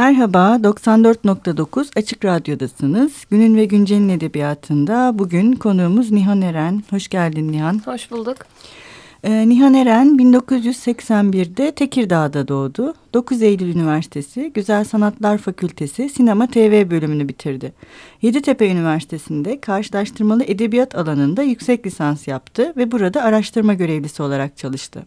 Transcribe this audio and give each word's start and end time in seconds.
Merhaba, 0.00 0.58
94.9 0.62 1.98
Açık 1.98 2.24
Radyo'dasınız. 2.24 3.12
Günün 3.30 3.56
ve 3.56 3.64
Güncel'in 3.64 4.08
edebiyatında 4.08 5.18
bugün 5.18 5.52
konuğumuz 5.52 6.10
Nihan 6.10 6.42
Eren. 6.42 6.82
Hoş 6.90 7.08
geldin 7.08 7.52
Nihan. 7.52 7.80
Hoş 7.84 8.10
bulduk. 8.10 8.36
Ee, 9.24 9.48
Nihan 9.48 9.74
Eren 9.74 10.08
1981'de 10.08 11.72
Tekirdağ'da 11.72 12.48
doğdu. 12.48 12.94
9 13.14 13.42
Eylül 13.42 13.74
Üniversitesi 13.74 14.50
Güzel 14.54 14.84
Sanatlar 14.84 15.38
Fakültesi 15.38 16.08
Sinema 16.08 16.46
TV 16.46 16.90
bölümünü 16.90 17.28
bitirdi. 17.28 17.72
Yeditepe 18.22 18.70
Üniversitesi'nde 18.70 19.60
karşılaştırmalı 19.60 20.44
edebiyat 20.44 20.94
alanında 20.94 21.42
yüksek 21.42 21.86
lisans 21.86 22.28
yaptı 22.28 22.72
ve 22.76 22.92
burada 22.92 23.22
araştırma 23.22 23.74
görevlisi 23.74 24.22
olarak 24.22 24.56
çalıştı. 24.56 25.06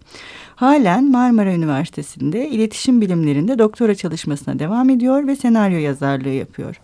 Halen 0.55 1.11
Marmara 1.11 1.53
Üniversitesi'nde 1.53 2.49
iletişim 2.49 3.01
bilimlerinde 3.01 3.59
doktora 3.59 3.95
çalışmasına 3.95 4.59
devam 4.59 4.89
ediyor 4.89 5.27
ve 5.27 5.35
senaryo 5.35 5.77
yazarlığı 5.77 6.29
yapıyor. 6.29 6.75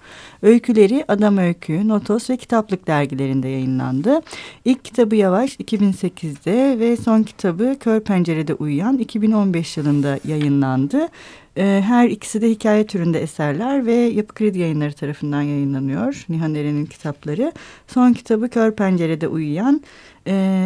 Öyküleri 0.42 1.06
Adam 1.08 1.38
Öykü, 1.38 1.88
Notos 1.88 2.30
ve 2.30 2.38
Kitaplık 2.38 2.88
dergilerinde 2.88 3.48
yayınlandı. 3.48 4.22
İlk 4.66 4.86
kitabı 4.86 5.16
Yavaş 5.16 5.56
2008'de 5.56 6.80
ve 6.80 6.98
son 6.98 7.24
kitabı 7.24 7.76
Kör 7.80 8.00
Pencere'de 8.00 8.54
Uyuyan 8.54 8.98
2015 8.98 9.78
yılında 9.78 10.20
yayınlandı. 10.28 11.09
Ee, 11.58 11.84
her 11.86 12.10
ikisi 12.10 12.42
de 12.42 12.50
hikaye 12.50 12.88
türünde 12.88 13.22
eserler 13.22 13.86
ve 13.86 13.94
Yapı 13.94 14.34
Kredi 14.36 14.60
Yayınları 14.60 14.94
tarafından 14.94 15.42
yayınlanıyor. 15.42 16.26
Nihan 16.30 16.56
Eren'in 16.56 16.86
kitapları. 16.86 17.52
Son 17.88 18.14
kitabı 18.14 18.50
Kör 18.50 18.72
Pencere'de 18.72 19.28
Uyuyan 19.28 19.82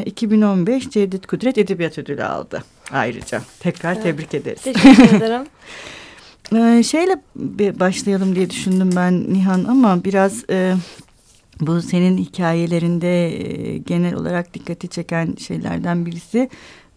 2015 0.06 0.86
e, 0.86 0.90
Cevdet 0.90 1.28
Kudret 1.28 1.58
Edebiyat 1.58 1.98
Ödülü 1.98 2.24
aldı 2.24 2.64
ayrıca. 2.92 3.42
Tekrar 3.60 3.94
evet. 3.94 4.04
tebrik 4.04 4.34
ederiz. 4.34 4.62
Teşekkür 4.62 5.16
ederim. 5.18 5.42
Ee, 6.56 6.84
şeyle 6.84 7.22
başlayalım 7.80 8.36
diye 8.36 8.50
düşündüm 8.50 8.90
ben 8.96 9.34
Nihan 9.34 9.64
ama 9.64 10.04
biraz 10.04 10.50
e, 10.50 10.74
bu 11.60 11.82
senin 11.82 12.18
hikayelerinde 12.18 13.28
e, 13.28 13.78
genel 13.78 14.16
olarak 14.16 14.54
dikkati 14.54 14.88
çeken 14.88 15.36
şeylerden 15.40 16.06
birisi 16.06 16.50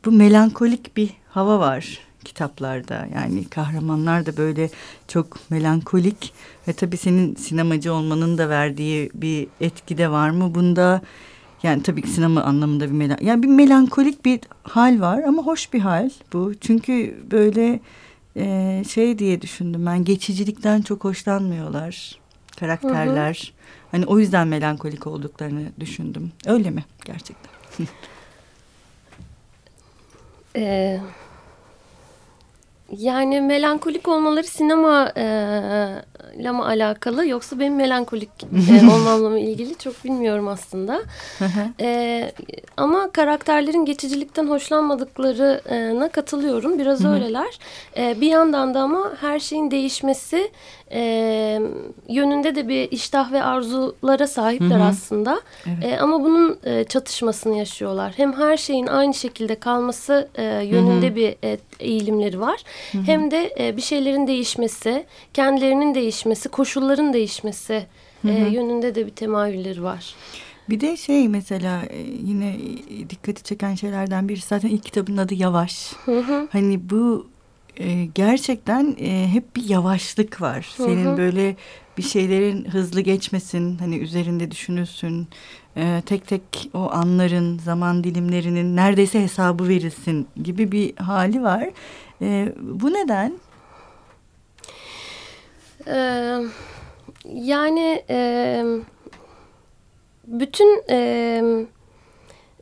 bu 0.04 0.12
melankolik 0.12 0.96
bir 0.96 1.10
hava 1.28 1.58
var 1.58 2.05
kitaplarda. 2.26 3.06
Yani 3.14 3.44
kahramanlar 3.44 4.26
da 4.26 4.36
böyle 4.36 4.70
çok 5.08 5.50
melankolik 5.50 6.32
ve 6.68 6.72
tabii 6.72 6.96
senin 6.96 7.34
sinemacı 7.34 7.94
olmanın 7.94 8.38
da 8.38 8.48
verdiği 8.48 9.10
bir 9.14 9.48
etki 9.60 9.98
de 9.98 10.10
var 10.10 10.30
mı 10.30 10.54
bunda? 10.54 11.00
Yani 11.62 11.82
tabii 11.82 12.02
ki 12.02 12.08
sinema 12.08 12.42
anlamında 12.42 12.84
bir 12.84 12.94
melan 12.94 13.18
yani 13.20 13.42
bir 13.42 13.48
melankolik 13.48 14.24
bir 14.24 14.40
hal 14.62 15.00
var 15.00 15.22
ama 15.22 15.42
hoş 15.42 15.72
bir 15.72 15.80
hal 15.80 16.10
bu. 16.32 16.52
Çünkü 16.60 17.20
böyle 17.30 17.80
e, 18.36 18.82
şey 18.88 19.18
diye 19.18 19.42
düşündüm 19.42 19.86
ben 19.86 20.04
geçicilikten 20.04 20.82
çok 20.82 21.04
hoşlanmıyorlar 21.04 22.18
karakterler. 22.60 23.52
Hı 23.52 23.52
hı. 23.52 23.90
Hani 23.90 24.06
o 24.06 24.18
yüzden 24.18 24.48
melankolik 24.48 25.06
olduklarını 25.06 25.62
düşündüm. 25.80 26.32
Öyle 26.46 26.70
mi 26.70 26.84
gerçekten? 27.04 27.50
Ee, 30.58 31.00
yani 32.90 33.40
melankolik 33.40 34.08
olmaları 34.08 34.46
sinema 34.46 35.12
e, 35.16 35.24
ile 36.38 36.50
mi 36.50 36.62
alakalı 36.62 37.26
yoksa 37.26 37.58
benim 37.58 37.76
melankolik 37.76 38.28
e, 38.42 38.86
olmamla 38.94 39.28
mı 39.28 39.38
ilgili 39.38 39.78
çok 39.78 40.04
bilmiyorum 40.04 40.48
aslında. 40.48 41.02
e, 41.80 42.32
ama 42.76 43.10
karakterlerin 43.12 43.84
geçicilikten 43.84 44.46
hoşlanmadıklarına 44.46 46.08
katılıyorum. 46.08 46.78
Biraz 46.78 47.04
öyleler. 47.04 47.58
E, 47.96 48.20
bir 48.20 48.30
yandan 48.30 48.74
da 48.74 48.80
ama 48.80 49.12
her 49.20 49.38
şeyin 49.38 49.70
değişmesi 49.70 50.50
e, 50.92 51.60
yönünde 52.08 52.54
de 52.54 52.68
bir 52.68 52.90
iştah 52.90 53.32
ve 53.32 53.42
arzulara 53.42 54.26
sahipler 54.26 54.80
aslında. 54.80 55.40
Evet. 55.66 55.84
E, 55.84 55.98
ama 55.98 56.24
bunun 56.24 56.58
e, 56.64 56.84
çatışmasını 56.84 57.58
yaşıyorlar. 57.58 58.12
Hem 58.16 58.32
her 58.32 58.56
şeyin 58.56 58.86
aynı 58.86 59.14
şekilde 59.14 59.54
kalması 59.54 60.28
e, 60.34 60.44
yönünde 60.44 61.16
bir 61.16 61.36
e, 61.44 61.58
eğilimleri 61.80 62.40
var. 62.40 62.62
Hem 62.92 63.30
de 63.30 63.54
e, 63.58 63.76
bir 63.76 63.82
şeylerin 63.82 64.26
değişmesi, 64.26 65.04
kendilerinin 65.34 65.94
değişmesi 65.94 66.48
koşulların 66.48 67.12
değişmesi 67.12 67.86
hı 68.22 68.28
hı. 68.28 68.32
E, 68.32 68.50
yönünde 68.50 68.94
de 68.94 69.06
bir 69.06 69.10
temayülleri 69.10 69.82
var. 69.82 70.14
Bir 70.68 70.80
de 70.80 70.96
şey 70.96 71.28
mesela 71.28 71.82
yine 72.24 72.56
dikkati 73.10 73.42
çeken 73.42 73.74
şeylerden 73.74 74.28
biri 74.28 74.40
zaten 74.40 74.68
ilk 74.68 74.84
kitabın 74.84 75.16
adı 75.16 75.34
Yavaş. 75.34 75.92
Hı 76.04 76.20
hı. 76.20 76.48
Hani 76.52 76.90
bu 76.90 77.26
e, 77.80 78.04
gerçekten 78.04 78.96
e, 79.00 79.28
hep 79.32 79.56
bir 79.56 79.68
yavaşlık 79.68 80.40
var. 80.40 80.74
Hı 80.76 80.82
hı. 80.82 80.86
Senin 80.86 81.16
böyle 81.16 81.56
bir 81.98 82.02
şeylerin 82.02 82.64
hızlı 82.64 83.00
geçmesin, 83.00 83.78
hani 83.78 83.96
üzerinde 83.96 84.50
düşünülsün. 84.50 85.28
E, 85.76 86.02
tek 86.06 86.26
tek 86.26 86.70
o 86.74 86.90
anların, 86.92 87.58
zaman 87.58 88.04
dilimlerinin 88.04 88.76
neredeyse 88.76 89.22
hesabı 89.22 89.68
verilsin 89.68 90.28
gibi 90.42 90.72
bir 90.72 90.96
hali 90.96 91.42
var. 91.42 91.70
E, 92.22 92.52
bu 92.60 92.92
neden? 92.92 93.32
Ee, 95.88 96.38
yani 97.34 98.04
e, 98.10 98.62
bütün 100.26 100.82
e, 100.90 101.40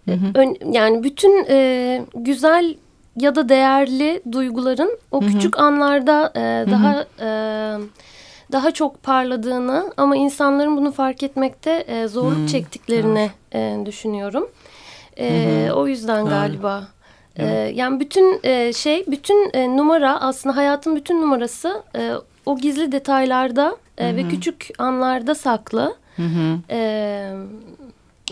hı 0.05 0.13
hı. 0.13 0.31
Ön, 0.35 0.57
yani 0.73 1.03
bütün 1.03 1.47
e, 1.49 2.07
güzel 2.15 2.77
ya 3.17 3.35
da 3.35 3.49
değerli 3.49 4.23
duyguların 4.33 4.99
o 5.11 5.23
hı 5.23 5.27
hı. 5.27 5.31
küçük 5.31 5.59
anlarda 5.59 6.33
e, 6.37 6.71
daha 6.71 6.95
hı 6.95 7.07
hı. 7.19 7.25
E, 7.25 8.05
daha 8.53 8.71
çok 8.71 9.03
parladığını 9.03 9.93
ama 9.97 10.17
insanların 10.17 10.77
bunu 10.77 10.93
fark 10.93 11.23
etmekte 11.23 11.71
e, 11.71 12.09
zorluk 12.09 12.43
hı. 12.43 12.47
çektiklerini 12.47 13.31
e, 13.55 13.79
düşünüyorum. 13.87 14.49
E, 15.17 15.67
hı 15.69 15.73
hı. 15.73 15.75
O 15.75 15.87
yüzden 15.87 16.27
galiba. 16.27 16.89
E, 17.37 17.47
yani 17.75 18.01
bütün 18.01 18.41
e, 18.45 18.73
şey, 18.73 19.05
bütün 19.07 19.51
e, 19.55 19.77
numara 19.77 20.21
aslında 20.21 20.57
hayatın 20.57 20.97
bütün 20.97 21.23
numarası 21.23 21.83
e, 21.97 22.13
o 22.47 22.59
gizli 22.59 22.93
detaylarda 22.93 23.77
e, 23.99 24.17
ve 24.17 24.29
küçük 24.29 24.69
anlarda 24.79 25.35
saklı. 25.35 25.97
Hı 26.17 26.23
hı. 26.23 26.59
E, 26.71 27.31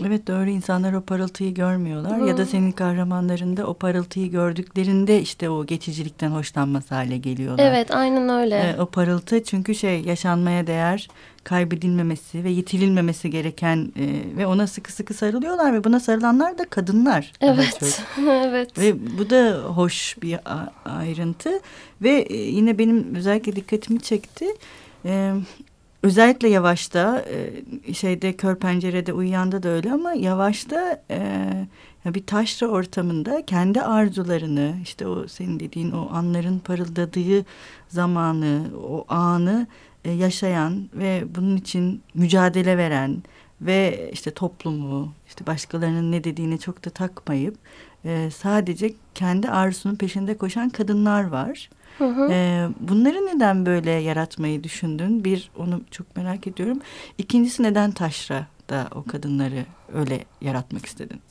evet 0.01 0.27
doğru 0.27 0.49
insanlar 0.49 0.93
o 0.93 1.01
parıltıyı 1.01 1.53
görmüyorlar 1.53 2.21
hı. 2.21 2.27
ya 2.27 2.37
da 2.37 2.45
senin 2.45 2.71
kahramanlarında 2.71 3.67
o 3.67 3.73
parıltıyı 3.73 4.31
gördüklerinde 4.31 5.21
işte 5.21 5.49
o 5.49 5.65
geçicilikten 5.65 6.31
hoşlanması 6.31 6.95
hale 6.95 7.17
geliyorlar. 7.17 7.65
Evet 7.65 7.91
aynen 7.91 8.29
öyle. 8.29 8.55
E, 8.55 8.81
o 8.81 8.85
parıltı 8.85 9.43
çünkü 9.43 9.75
şey 9.75 10.01
yaşanmaya 10.01 10.67
değer 10.67 11.07
kaybedilmemesi 11.43 12.43
ve 12.43 12.49
yitirilmemesi 12.49 13.29
gereken 13.29 13.91
e, 13.99 14.37
ve 14.37 14.47
ona 14.47 14.67
sıkı 14.67 14.91
sıkı 14.91 15.13
sarılıyorlar 15.13 15.73
ve 15.73 15.83
buna 15.83 15.99
sarılanlar 15.99 16.57
da 16.57 16.65
kadınlar. 16.69 17.31
Evet. 17.41 18.01
evet. 18.27 18.77
Ve 18.77 19.17
bu 19.17 19.29
da 19.29 19.61
hoş 19.61 20.15
bir 20.21 20.39
ayrıntı 20.85 21.59
ve 22.01 22.09
e, 22.09 22.37
yine 22.37 22.77
benim 22.77 23.15
özellikle 23.15 23.55
dikkatimi 23.55 24.01
çekti. 24.01 24.45
E, 25.05 25.33
özellikle 26.03 26.49
yavaşta 26.49 27.25
e, 27.87 27.93
şeyde 27.93 28.33
kör 28.33 28.55
pencerede 28.55 29.13
uyuyanda 29.13 29.63
da 29.63 29.69
öyle 29.69 29.91
ama 29.91 30.13
yavaşta 30.13 31.03
e, 31.11 31.67
bir 32.05 32.25
taşra 32.25 32.67
ortamında 32.67 33.45
kendi 33.45 33.81
arzularını 33.81 34.75
işte 34.83 35.07
o 35.07 35.27
senin 35.27 35.59
dediğin 35.59 35.91
o 35.91 36.09
anların 36.11 36.59
parıldadığı 36.59 37.45
zamanı 37.87 38.63
o 38.87 39.05
anı 39.07 39.67
e, 40.05 40.11
yaşayan 40.11 40.89
ve 40.93 41.23
bunun 41.35 41.57
için 41.57 42.01
mücadele 42.13 42.77
veren 42.77 43.23
ve 43.61 44.09
işte 44.13 44.31
toplumu 44.31 45.13
işte 45.27 45.47
başkalarının 45.47 46.11
ne 46.11 46.23
dediğini 46.23 46.59
çok 46.59 46.85
da 46.85 46.89
takmayıp 46.89 47.55
sadece 48.35 48.93
kendi 49.15 49.49
arzusunun 49.49 49.95
peşinde 49.95 50.37
koşan 50.37 50.69
kadınlar 50.69 51.23
var. 51.23 51.69
Hı 51.97 52.05
hı. 52.05 52.31
E, 52.31 52.67
bunları 52.79 53.25
neden 53.25 53.65
böyle 53.65 53.91
yaratmayı 53.91 54.63
düşündün? 54.63 55.23
Bir 55.23 55.51
onu 55.57 55.81
çok 55.91 56.15
merak 56.15 56.47
ediyorum. 56.47 56.79
İkincisi 57.17 57.63
neden 57.63 57.91
taşra 57.91 58.47
da 58.69 58.87
o 58.95 59.03
kadınları 59.03 59.65
öyle 59.93 60.25
yaratmak 60.41 60.85
istedin? 60.85 61.21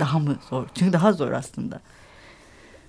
Daha 0.00 0.18
mı 0.18 0.36
zor? 0.50 0.66
Çünkü 0.74 0.92
daha 0.92 1.12
zor 1.12 1.32
aslında. 1.32 1.80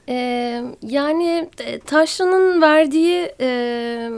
Ee, 0.09 0.63
yani 0.81 1.49
taşranın 1.85 2.61
verdiği 2.61 3.31
e, 3.39 4.09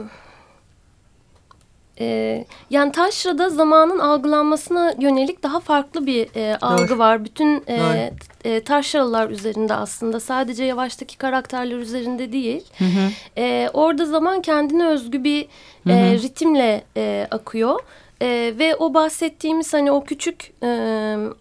e, 2.00 2.44
yani 2.70 2.92
taşrada 2.92 3.48
zamanın 3.48 3.98
algılanmasına 3.98 4.94
yönelik 4.98 5.42
daha 5.42 5.60
farklı 5.60 6.06
bir 6.06 6.28
e, 6.36 6.56
algı 6.56 6.98
var. 6.98 7.24
Bütün 7.24 7.64
e, 7.68 8.12
e, 8.44 8.60
taşralar 8.60 9.30
üzerinde 9.30 9.74
aslında 9.74 10.20
sadece 10.20 10.64
yavaştaki 10.64 11.18
karakterler 11.18 11.76
üzerinde 11.76 12.32
değil. 12.32 12.64
Hı 12.78 12.84
hı. 12.84 13.10
E, 13.36 13.70
orada 13.72 14.06
zaman 14.06 14.42
kendine 14.42 14.86
özgü 14.86 15.24
bir 15.24 15.42
e, 15.88 16.12
hı 16.12 16.16
hı. 16.16 16.22
ritimle 16.22 16.84
e, 16.96 17.28
akıyor. 17.30 17.80
E, 18.22 18.54
ve 18.58 18.76
o 18.76 18.94
bahsettiğimiz 18.94 19.72
hani 19.74 19.92
o 19.92 20.04
küçük 20.04 20.52
e, 20.62 20.68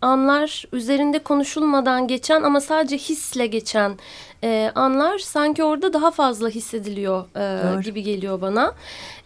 anlar 0.01 0.65
üzerinde 0.71 1.19
konuşulmadan 1.19 2.07
geçen 2.07 2.43
ama 2.43 2.61
sadece 2.61 2.97
hisle 2.97 3.47
geçen 3.47 3.97
e, 4.43 4.71
anlar 4.75 5.19
sanki 5.19 5.63
orada 5.63 5.93
daha 5.93 6.11
fazla 6.11 6.49
hissediliyor 6.49 7.25
e, 7.37 7.81
gibi 7.81 8.03
geliyor 8.03 8.41
bana. 8.41 8.73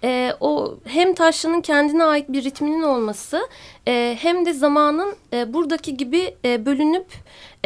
E, 0.04 0.34
o 0.40 0.78
hem 0.86 1.14
taşlının 1.14 1.62
kendine 1.62 2.04
ait 2.04 2.30
bir 2.30 2.44
ritminin 2.44 2.82
olması 2.82 3.42
e, 3.88 4.18
hem 4.22 4.46
de 4.46 4.54
zamanın 4.54 5.16
e, 5.34 5.54
buradaki 5.54 5.98
gibi 5.98 6.36
e, 6.46 6.66
bölünüp 6.66 7.08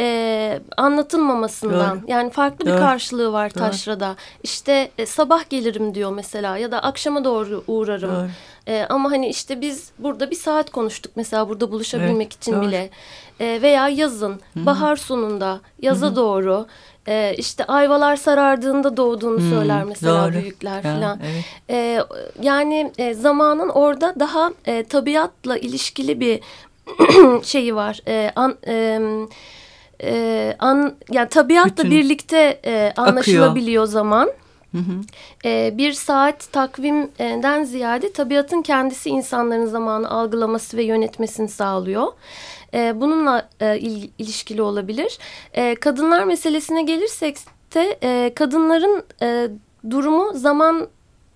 e, 0.00 0.60
anlatılmamasından 0.76 2.02
Doğru. 2.02 2.10
yani 2.10 2.30
farklı 2.30 2.66
Doğru. 2.66 2.74
bir 2.74 2.78
karşılığı 2.78 3.32
var 3.32 3.54
Doğru. 3.54 3.64
taşrada. 3.64 4.16
İşte 4.42 4.90
e, 4.98 5.06
sabah 5.06 5.50
gelirim 5.50 5.94
diyor 5.94 6.12
mesela 6.12 6.58
ya 6.58 6.70
da 6.70 6.82
akşama 6.82 7.24
doğru 7.24 7.64
uğrarım. 7.66 8.10
Doğru. 8.10 8.28
E, 8.68 8.86
ama 8.88 9.10
hani 9.10 9.28
işte 9.28 9.60
biz 9.60 9.92
burada 9.98 10.30
bir 10.30 10.36
saat 10.36 10.70
konuştuk 10.70 11.12
mesela 11.16 11.48
burada 11.48 11.72
buluşabilmek 11.72 12.26
evet, 12.32 12.42
için 12.42 12.52
doğru. 12.52 12.62
bile. 12.62 12.90
E, 13.40 13.62
veya 13.62 13.88
yazın, 13.88 14.40
Hı-hı. 14.54 14.66
bahar 14.66 14.96
sonunda, 14.96 15.60
yaza 15.82 16.06
Hı-hı. 16.06 16.16
doğru 16.16 16.66
e, 17.08 17.34
işte 17.38 17.64
ayvalar 17.64 18.16
sarardığında 18.16 18.96
doğduğunu 18.96 19.38
hmm, 19.38 19.50
söyler 19.50 19.84
mesela 19.84 20.24
doğru. 20.24 20.42
büyükler 20.42 20.82
falan. 20.82 21.20
Evet. 21.24 21.44
E, 21.70 22.00
yani 22.42 22.92
e, 22.98 23.14
zamanın 23.14 23.68
orada 23.68 24.14
daha 24.20 24.52
e, 24.66 24.84
tabiatla 24.84 25.58
ilişkili 25.58 26.20
bir 26.20 26.40
şeyi 27.42 27.74
var. 27.74 28.00
E, 28.08 28.32
an, 28.36 28.56
e, 28.66 29.00
e, 30.02 30.56
an, 30.58 30.94
yani 31.10 31.28
tabiatla 31.28 31.84
Bütün 31.84 31.90
birlikte 31.90 32.60
e, 32.66 32.92
anlaşılabiliyor 32.96 33.82
akıyor. 33.82 33.92
zaman. 33.92 34.30
Hı 34.74 34.78
hı. 34.78 35.00
E, 35.44 35.78
bir 35.78 35.92
saat 35.92 36.52
takvimden 36.52 37.64
ziyade 37.64 38.12
tabiatın 38.12 38.62
kendisi 38.62 39.10
insanların 39.10 39.66
zamanı 39.66 40.10
algılaması 40.10 40.76
ve 40.76 40.84
yönetmesini 40.84 41.48
sağlıyor 41.48 42.12
e, 42.74 43.00
bununla 43.00 43.48
e, 43.60 43.78
il, 43.78 44.10
ilişkili 44.18 44.62
olabilir. 44.62 45.18
E, 45.52 45.74
kadınlar 45.74 46.24
meselesine 46.24 46.82
gelirsek 46.82 47.36
de 47.74 47.98
e, 48.02 48.34
kadınların 48.34 49.04
e, 49.22 49.48
durumu 49.90 50.32
zaman 50.34 50.88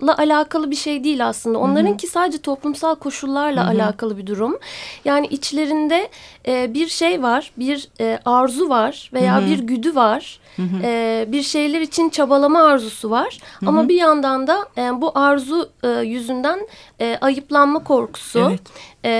la 0.03 0.19
alakalı 0.19 0.71
bir 0.71 0.77
şey 0.77 1.05
değil 1.05 1.27
aslında. 1.27 1.59
Onlarınki 1.59 2.07
sadece 2.07 2.39
toplumsal 2.39 2.95
koşullarla 2.95 3.71
Hı 3.71 3.75
-hı. 3.75 3.83
alakalı 3.83 4.19
bir 4.19 4.27
durum. 4.27 4.59
Yani 5.05 5.27
içlerinde 5.27 6.09
e, 6.49 6.75
bir 6.75 6.89
şey 6.89 7.23
var, 7.23 7.53
bir 7.59 7.89
e, 8.01 8.19
arzu 8.25 8.69
var 8.69 9.11
veya 9.13 9.37
Hı 9.37 9.43
-hı. 9.43 9.51
bir 9.51 9.59
güdü 9.59 9.95
var. 9.95 10.41
Hı 10.57 10.63
-hı. 10.63 10.81
E, 10.83 11.33
bir 11.33 11.43
şeyler 11.43 11.81
için 11.81 12.09
çabalama 12.09 12.63
arzusu 12.63 13.11
var. 13.11 13.39
Hı 13.61 13.67
-hı. 13.67 13.69
Ama 13.69 13.89
bir 13.89 13.95
yandan 13.95 14.47
da 14.47 14.69
e, 14.79 15.01
bu 15.01 15.13
arzu 15.15 15.71
e, 15.83 15.89
yüzünden 15.89 16.69
e, 17.01 17.19
ayıplanma 17.21 17.85
korkusu, 17.85 18.39
evet. 18.39 18.61
e, 19.05 19.11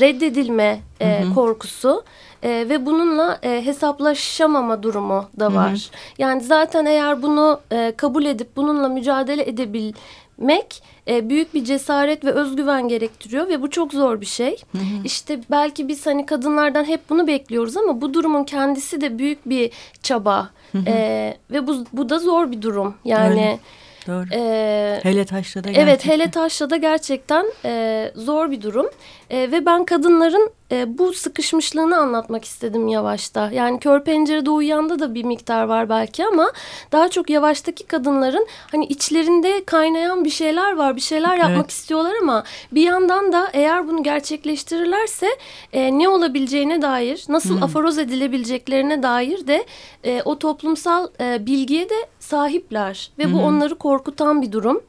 reddedilme 0.00 0.80
e, 1.00 1.22
Hı 1.22 1.24
-hı. 1.24 1.34
korkusu 1.34 2.04
e, 2.42 2.48
ve 2.48 2.86
bununla 2.86 3.38
e, 3.42 3.66
hesaplaşamama 3.66 4.82
durumu 4.82 5.30
da 5.40 5.54
var. 5.54 5.70
Hı 5.70 5.74
hı. 5.74 5.78
Yani 6.18 6.40
zaten 6.40 6.86
eğer 6.86 7.22
bunu 7.22 7.60
e, 7.72 7.92
kabul 7.96 8.24
edip 8.24 8.56
bununla 8.56 8.88
mücadele 8.88 9.48
edebilmek 9.48 10.82
e, 11.08 11.28
büyük 11.28 11.54
bir 11.54 11.64
cesaret 11.64 12.24
ve 12.24 12.30
özgüven 12.32 12.88
gerektiriyor 12.88 13.48
ve 13.48 13.62
bu 13.62 13.70
çok 13.70 13.92
zor 13.92 14.20
bir 14.20 14.26
şey. 14.26 14.56
Hı 14.72 14.78
hı. 14.78 15.04
İşte 15.04 15.40
belki 15.50 15.88
biz 15.88 16.06
hani 16.06 16.26
kadınlardan 16.26 16.84
hep 16.84 17.10
bunu 17.10 17.26
bekliyoruz 17.26 17.76
ama 17.76 18.00
bu 18.00 18.14
durumun 18.14 18.44
kendisi 18.44 19.00
de 19.00 19.18
büyük 19.18 19.48
bir 19.48 19.70
çaba 20.02 20.50
hı 20.72 20.78
hı. 20.78 20.84
E, 20.86 21.36
ve 21.50 21.66
bu, 21.66 21.84
bu 21.92 22.08
da 22.08 22.18
zor 22.18 22.52
bir 22.52 22.62
durum. 22.62 22.94
Yani 23.04 23.40
Öyle. 23.40 23.58
Doğru. 24.06 24.26
E, 24.32 25.00
hele 25.02 25.24
taşla 25.24 25.64
da 25.64 25.68
gerçekten. 25.68 25.88
Evet 25.88 26.06
hele 26.06 26.30
taşla 26.30 26.70
da 26.70 26.76
gerçekten 26.76 27.46
e, 27.64 28.12
zor 28.14 28.50
bir 28.50 28.62
durum. 28.62 28.86
E, 29.30 29.52
ve 29.52 29.66
ben 29.66 29.84
kadınların 29.84 30.50
e, 30.72 30.98
bu 30.98 31.12
sıkışmışlığını 31.12 31.96
anlatmak 31.96 32.44
istedim 32.44 32.88
yavaşta. 32.88 33.50
Yani 33.50 33.80
kör 33.80 34.04
pencerede 34.04 34.50
uyuyanda 34.50 34.98
da 34.98 35.14
bir 35.14 35.24
miktar 35.24 35.64
var 35.64 35.88
belki 35.88 36.26
ama 36.26 36.52
daha 36.92 37.08
çok 37.08 37.30
yavaştaki 37.30 37.86
kadınların 37.86 38.46
hani 38.70 38.86
içlerinde 38.86 39.64
kaynayan 39.64 40.24
bir 40.24 40.30
şeyler 40.30 40.76
var. 40.76 40.96
Bir 40.96 41.00
şeyler 41.00 41.36
yapmak 41.36 41.60
evet. 41.60 41.70
istiyorlar 41.70 42.14
ama 42.22 42.44
bir 42.72 42.82
yandan 42.82 43.32
da 43.32 43.50
eğer 43.52 43.88
bunu 43.88 44.02
gerçekleştirirlerse 44.02 45.28
e, 45.72 45.98
ne 45.98 46.08
olabileceğine 46.08 46.82
dair, 46.82 47.24
nasıl 47.28 47.56
hmm. 47.56 47.62
aforoz 47.62 47.98
edilebileceklerine 47.98 49.02
dair 49.02 49.46
de 49.46 49.66
e, 50.04 50.22
o 50.24 50.38
toplumsal 50.38 51.08
e, 51.20 51.46
bilgiye 51.46 51.88
de 51.88 52.06
sahipler 52.18 53.10
ve 53.18 53.24
bu 53.32 53.38
hmm. 53.38 53.44
onları 53.44 53.74
korkutan 53.74 54.42
bir 54.42 54.52
durum. 54.52 54.80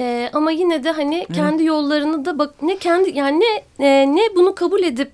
E, 0.00 0.30
ama 0.32 0.50
yine 0.50 0.84
de 0.84 0.90
hani 0.90 1.26
kendi 1.34 1.64
yollarını 1.64 2.24
da 2.24 2.38
bak 2.38 2.62
ne 2.62 2.76
kendi 2.76 3.18
yani 3.18 3.40
ne 3.40 3.64
e, 3.86 4.14
ne 4.14 4.20
bunu 4.36 4.54
kabul 4.54 4.82
edip 4.82 5.12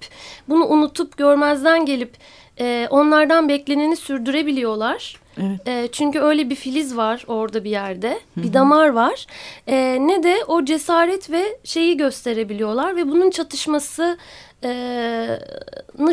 bunu 0.49 0.67
unutup 0.67 1.17
görmezden 1.17 1.87
gelip 1.87 2.15
e, 2.61 2.89
onlardan 2.91 3.49
bekleneni 3.49 3.97
sürdürebiliyorlar. 3.97 5.21
Evet. 5.39 5.69
E, 5.69 5.89
çünkü 5.93 6.21
öyle 6.21 6.51
bir 6.51 6.55
filiz 6.55 6.97
var 6.97 7.25
orada 7.29 7.65
bir 7.65 7.71
yerde. 7.71 8.11
Hı 8.11 8.41
-hı. 8.41 8.43
Bir 8.43 8.53
damar 8.53 8.89
var. 8.89 9.27
E, 9.67 9.99
ne 10.01 10.23
de 10.23 10.45
o 10.49 10.65
cesaret 10.65 11.31
ve 11.31 11.59
şeyi 11.65 11.97
gösterebiliyorlar 11.97 12.97
ve 12.97 13.09
bunun 13.09 13.31
çatışmasını 13.31 14.17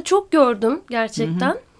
çok 0.03 0.31
gördüm 0.31 0.81
gerçekten. 0.89 1.49
Hı 1.49 1.53
-hı. 1.53 1.72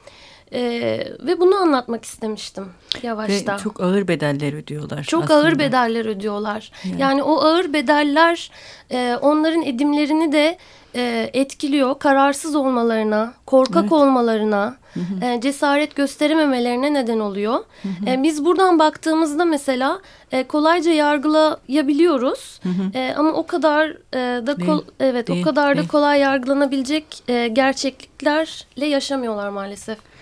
Ee, 0.53 1.07
ve 1.19 1.39
bunu 1.39 1.55
anlatmak 1.55 2.05
istemiştim 2.05 2.65
yavaşta. 3.03 3.53
Ve 3.53 3.57
çok 3.57 3.81
ağır 3.81 4.07
bedeller 4.07 4.53
ödüyorlar. 4.53 5.03
Çok 5.03 5.23
aslında. 5.23 5.39
ağır 5.39 5.59
bedeller 5.59 6.05
ödüyorlar. 6.05 6.71
Yani, 6.83 7.01
yani 7.01 7.23
o 7.23 7.41
ağır 7.41 7.73
bedeller 7.73 8.51
e, 8.91 9.17
onların 9.21 9.61
edimlerini 9.63 10.31
de 10.31 10.57
e, 10.95 11.29
etkiliyor. 11.33 11.99
Kararsız 11.99 12.55
olmalarına, 12.55 13.33
korkak 13.45 13.83
evet. 13.83 13.91
olmalarına, 13.91 14.77
hı 14.93 14.99
hı. 14.99 15.25
E, 15.25 15.41
cesaret 15.41 15.95
gösterememelerine 15.95 16.93
neden 16.93 17.19
oluyor. 17.19 17.53
Hı 17.53 17.89
hı. 17.89 18.09
E, 18.09 18.23
biz 18.23 18.45
buradan 18.45 18.79
baktığımızda 18.79 19.45
mesela 19.45 19.99
e, 20.31 20.43
kolayca 20.43 20.91
yargılayabiliyoruz. 20.91 22.59
Hı 22.63 22.69
hı. 22.69 22.97
E, 22.97 23.13
ama 23.17 23.31
o 23.31 23.45
kadar 23.47 23.89
e, 24.13 24.47
da 24.47 24.55
kol, 24.55 24.83
evet 24.99 25.27
değil, 25.27 25.41
o 25.41 25.43
kadar 25.45 25.75
değil. 25.75 25.87
da 25.87 25.91
kolay 25.91 26.19
yargılanabilecek 26.19 27.05
e, 27.27 27.47
gerçekliklerle 27.47 28.85
yaşamıyorlar 28.85 29.49
maalesef. 29.49 30.12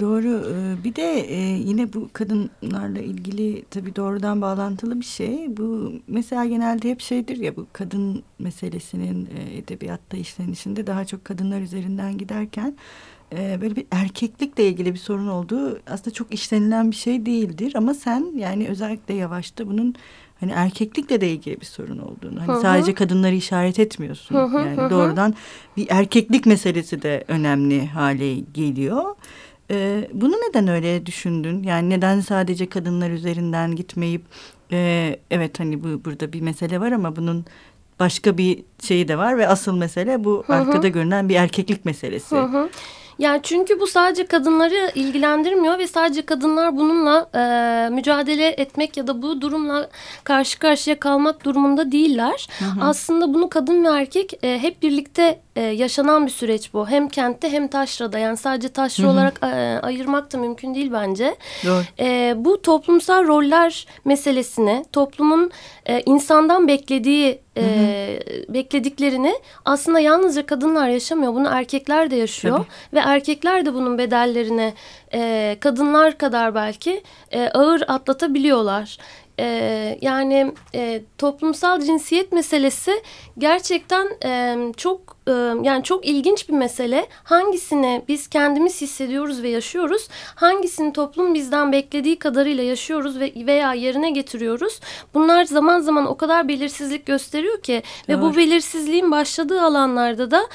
Doğru. 0.00 0.42
Ee, 0.54 0.84
bir 0.84 0.96
de 0.96 1.20
e, 1.20 1.36
yine 1.40 1.92
bu 1.92 2.08
kadınlarla 2.12 2.98
ilgili 3.00 3.64
tabii 3.70 3.96
doğrudan 3.96 4.40
bağlantılı 4.40 5.00
bir 5.00 5.04
şey. 5.04 5.56
Bu 5.56 5.92
mesela 6.08 6.44
genelde 6.44 6.90
hep 6.90 7.00
şeydir 7.00 7.36
ya 7.36 7.56
bu 7.56 7.66
kadın 7.72 8.22
meselesinin 8.38 9.28
e, 9.38 9.56
edebiyatta 9.56 10.16
işlenişinde 10.16 10.86
daha 10.86 11.04
çok 11.04 11.24
kadınlar 11.24 11.60
üzerinden 11.60 12.18
giderken 12.18 12.76
e, 13.32 13.58
böyle 13.60 13.76
bir 13.76 13.86
erkeklikle 13.90 14.68
ilgili 14.68 14.92
bir 14.92 14.98
sorun 14.98 15.28
olduğu 15.28 15.80
aslında 15.86 16.10
çok 16.10 16.34
işlenilen 16.34 16.90
bir 16.90 16.96
şey 16.96 17.26
değildir. 17.26 17.72
Ama 17.76 17.94
sen 17.94 18.32
yani 18.36 18.68
özellikle 18.68 19.14
yavaşta 19.14 19.66
bunun 19.66 19.94
hani 20.40 20.52
erkeklikle 20.52 21.20
de 21.20 21.30
ilgili 21.30 21.60
bir 21.60 21.66
sorun 21.66 21.98
olduğunu. 21.98 22.40
Hani 22.40 22.48
hı 22.48 22.52
hı. 22.52 22.60
sadece 22.60 22.94
kadınları 22.94 23.34
işaret 23.34 23.78
etmiyorsun. 23.78 24.34
Hı 24.34 24.44
hı, 24.44 24.58
yani 24.58 24.76
hı. 24.76 24.90
doğrudan 24.90 25.34
bir 25.76 25.86
erkeklik 25.90 26.46
meselesi 26.46 27.02
de 27.02 27.24
önemli 27.28 27.86
hale 27.86 28.34
geliyor. 28.34 29.04
E, 29.70 30.08
bunu 30.12 30.32
neden 30.32 30.68
öyle 30.68 31.06
düşündün? 31.06 31.62
Yani 31.62 31.90
neden 31.90 32.20
sadece 32.20 32.68
kadınlar 32.68 33.10
üzerinden 33.10 33.76
gitmeyip 33.76 34.22
e, 34.72 35.16
evet 35.30 35.60
hani 35.60 35.84
bu 35.84 36.04
burada 36.04 36.32
bir 36.32 36.40
mesele 36.40 36.80
var 36.80 36.92
ama 36.92 37.16
bunun 37.16 37.44
başka 38.00 38.38
bir 38.38 38.64
şeyi 38.82 39.08
de 39.08 39.18
var 39.18 39.38
ve 39.38 39.48
asıl 39.48 39.76
mesele 39.76 40.24
bu 40.24 40.44
hı 40.46 40.52
hı. 40.52 40.56
arkada 40.56 40.88
görünen 40.88 41.28
bir 41.28 41.34
erkeklik 41.34 41.84
meselesi. 41.84 42.36
Hı 42.36 42.42
hı. 42.42 42.68
Yani 43.18 43.40
çünkü 43.42 43.80
bu 43.80 43.86
sadece 43.86 44.26
kadınları 44.26 44.92
ilgilendirmiyor 44.94 45.78
ve 45.78 45.86
sadece 45.86 46.22
kadınlar 46.22 46.76
bununla 46.76 47.28
e, 47.34 47.88
mücadele 47.90 48.48
etmek 48.48 48.96
ya 48.96 49.06
da 49.06 49.22
bu 49.22 49.40
durumla 49.40 49.88
karşı 50.24 50.58
karşıya 50.58 51.00
kalmak 51.00 51.44
durumunda 51.44 51.92
değiller. 51.92 52.48
Hı 52.58 52.64
hı. 52.64 52.84
Aslında 52.84 53.34
bunu 53.34 53.48
kadın 53.48 53.84
ve 53.84 53.88
erkek 53.88 54.44
e, 54.44 54.58
hep 54.62 54.82
birlikte 54.82 55.40
e, 55.56 55.60
yaşanan 55.60 56.26
bir 56.26 56.30
süreç 56.30 56.74
bu. 56.74 56.88
Hem 56.88 57.08
kentte 57.08 57.52
hem 57.52 57.68
taşrada 57.68 58.18
yani 58.18 58.36
sadece 58.36 58.68
taşra 58.68 59.04
hı 59.04 59.08
hı. 59.08 59.12
olarak 59.12 59.38
e, 59.42 59.80
ayırmak 59.82 60.32
da 60.32 60.38
mümkün 60.38 60.74
değil 60.74 60.92
bence. 60.92 61.36
Doğru. 61.66 61.82
E, 61.98 62.34
bu 62.36 62.62
toplumsal 62.62 63.26
roller 63.26 63.86
meselesini 64.04 64.84
toplumun 64.92 65.50
e, 65.86 66.02
insandan 66.06 66.68
beklediği 66.68 67.43
e, 67.56 68.18
beklediklerini 68.48 69.34
aslında 69.64 70.00
yalnızca 70.00 70.46
kadınlar 70.46 70.88
yaşamıyor. 70.88 71.34
Bunu 71.34 71.48
erkekler 71.48 72.10
de 72.10 72.16
yaşıyor 72.16 72.56
Tabii. 72.56 72.66
ve 72.92 72.98
erkekler 72.98 73.66
de 73.66 73.74
bunun 73.74 73.98
bedellerini 73.98 74.74
e, 75.14 75.56
kadınlar 75.60 76.18
kadar 76.18 76.54
belki 76.54 77.02
e, 77.30 77.48
ağır 77.48 77.82
atlatabiliyorlar 77.88 78.98
e, 79.38 79.98
yani 80.00 80.52
e, 80.74 81.02
toplumsal 81.18 81.80
cinsiyet 81.80 82.32
meselesi 82.32 83.02
gerçekten 83.38 84.08
e, 84.24 84.56
çok 84.76 85.16
e, 85.26 85.32
yani 85.62 85.82
çok 85.82 86.06
ilginç 86.06 86.48
bir 86.48 86.54
mesele. 86.54 87.06
Hangisini 87.24 88.02
biz 88.08 88.28
kendimiz 88.28 88.80
hissediyoruz 88.80 89.42
ve 89.42 89.48
yaşıyoruz, 89.48 90.08
hangisini 90.34 90.92
toplum 90.92 91.34
bizden 91.34 91.72
beklediği 91.72 92.18
kadarıyla 92.18 92.64
yaşıyoruz 92.64 93.20
ve 93.20 93.32
veya 93.36 93.74
yerine 93.74 94.10
getiriyoruz. 94.10 94.80
Bunlar 95.14 95.44
zaman 95.44 95.80
zaman 95.80 96.06
o 96.06 96.16
kadar 96.16 96.48
belirsizlik 96.48 97.06
gösteriyor 97.06 97.62
ki 97.62 97.82
Doğru. 98.08 98.16
ve 98.16 98.22
bu 98.22 98.36
belirsizliğin 98.36 99.10
başladığı 99.10 99.62
alanlarda 99.62 100.30
da 100.30 100.46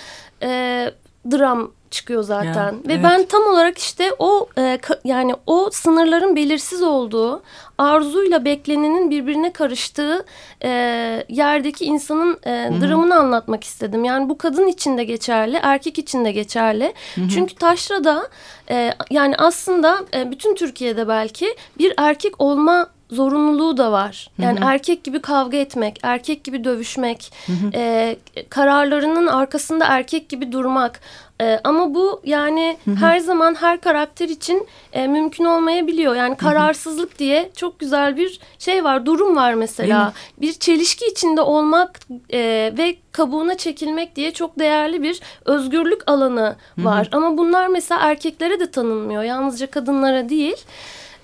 e, 0.44 0.92
dram 1.32 1.72
çıkıyor 1.92 2.24
zaten. 2.24 2.72
Ya, 2.72 2.74
Ve 2.88 2.94
evet. 2.94 3.04
ben 3.04 3.26
tam 3.26 3.44
olarak 3.44 3.78
işte 3.78 4.12
o 4.20 4.48
e, 4.58 4.80
yani 5.04 5.34
o 5.48 5.70
sınırların 5.72 6.36
belirsiz 6.36 6.84
olduğu, 6.84 7.42
arzuyla 7.78 8.46
beklenenin 8.46 9.10
birbirine 9.12 9.54
karıştığı 9.54 10.26
e, 10.64 10.70
yerdeki 11.30 11.86
insanın 11.86 12.40
e, 12.46 12.70
dramını 12.82 13.16
anlatmak 13.16 13.64
istedim. 13.64 14.04
Yani 14.04 14.30
bu 14.30 14.38
kadın 14.38 14.68
için 14.68 14.98
de 14.98 15.04
geçerli, 15.04 15.60
erkek 15.64 15.98
için 16.00 16.26
de 16.26 16.32
geçerli. 16.32 16.94
Hı 17.16 17.22
-hı. 17.22 17.30
Çünkü 17.30 17.56
Taşra'da 17.56 18.28
e, 18.70 18.94
yani 19.10 19.36
aslında 19.38 20.00
e, 20.14 20.32
bütün 20.32 20.56
Türkiye'de 20.56 21.08
belki 21.08 21.56
bir 21.78 21.94
erkek 21.98 22.42
olma 22.42 22.90
zorunluluğu 23.12 23.78
da 23.78 23.92
var. 23.92 24.30
Yani 24.38 24.60
hı 24.60 24.66
hı. 24.66 24.70
erkek 24.70 25.04
gibi 25.04 25.20
kavga 25.22 25.58
etmek, 25.58 26.00
erkek 26.04 26.44
gibi 26.44 26.64
dövüşmek, 26.64 27.34
hı 27.46 27.54
hı. 27.54 27.72
E, 27.74 28.18
kararlarının 28.50 29.28
arkasında 29.28 29.86
erkek 29.86 30.30
gibi 30.30 30.52
durmak. 30.52 31.02
E, 31.42 31.60
ama 31.64 31.94
bu 31.94 32.22
yani 32.24 32.78
hı 32.86 32.92
hı. 32.92 32.96
her 32.96 33.20
zaman 33.20 33.56
her 33.56 33.82
karakter 33.82 34.30
için 34.30 34.68
e, 34.94 35.08
mümkün 35.08 35.46
olmayabiliyor. 35.46 36.16
Yani 36.16 36.38
kararsızlık 36.38 37.10
hı 37.10 37.16
hı. 37.16 37.20
diye 37.20 37.52
çok 37.56 37.80
güzel 37.80 38.18
bir 38.18 38.40
şey 38.60 38.84
var, 38.84 39.06
durum 39.06 39.36
var 39.36 39.54
mesela. 39.54 40.14
Bir 40.42 40.54
çelişki 40.54 41.06
içinde 41.06 41.42
olmak 41.42 42.00
e, 42.34 42.40
ve 42.78 42.96
kabuğuna 43.12 43.58
çekilmek 43.58 44.16
diye 44.16 44.34
çok 44.34 44.60
değerli 44.60 45.04
bir 45.04 45.20
özgürlük 45.46 46.02
alanı 46.08 46.56
var. 46.78 47.08
Hı 47.12 47.18
hı. 47.18 47.18
Ama 47.18 47.38
bunlar 47.38 47.68
mesela 47.68 48.02
erkeklere 48.02 48.60
de 48.60 48.72
tanınmıyor. 48.72 49.24
Yalnızca 49.24 49.68
kadınlara 49.68 50.30
değil. 50.30 50.58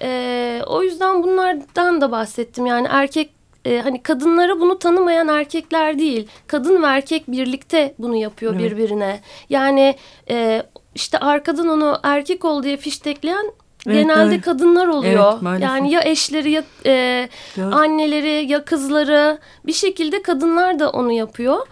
E, 0.02 0.62
o 0.68 0.84
yüzden 0.84 1.24
bunlardan 1.24 2.02
da 2.02 2.12
bahsettim. 2.12 2.66
Yani 2.66 2.88
erkek 2.92 3.32
e, 3.66 3.80
hani 3.80 4.04
kadınlara 4.04 4.60
bunu 4.60 4.80
tanımayan 4.80 5.28
erkekler 5.28 6.00
değil. 6.00 6.28
Kadın 6.48 6.84
ve 6.84 6.88
erkek 6.88 7.28
birlikte 7.28 7.94
bunu 8.00 8.16
yapıyor 8.16 8.56
evet. 8.56 8.72
birbirine. 8.72 9.20
Yani 9.50 9.96
e, 10.30 10.64
işte 10.96 11.18
arkadan 11.18 11.68
onu 11.68 12.00
erkek 12.04 12.46
ol 12.46 12.64
diye 12.64 12.78
fiştekleyen 12.78 13.52
Evet, 13.88 13.98
genelde 13.98 14.36
evet. 14.36 14.46
kadınlar 14.46 14.88
oluyor. 14.88 15.34
Evet, 15.50 15.62
yani 15.62 15.92
ya 15.92 16.02
eşleri 16.04 16.52
ya 16.52 16.64
e, 16.86 17.30
anneleri 17.58 18.52
ya 18.52 18.66
kızları 18.66 19.38
bir 19.66 19.74
şekilde 19.74 20.22
kadınlar 20.22 20.80
da 20.80 20.90
onu 20.90 21.12
yapıyor 21.12 21.68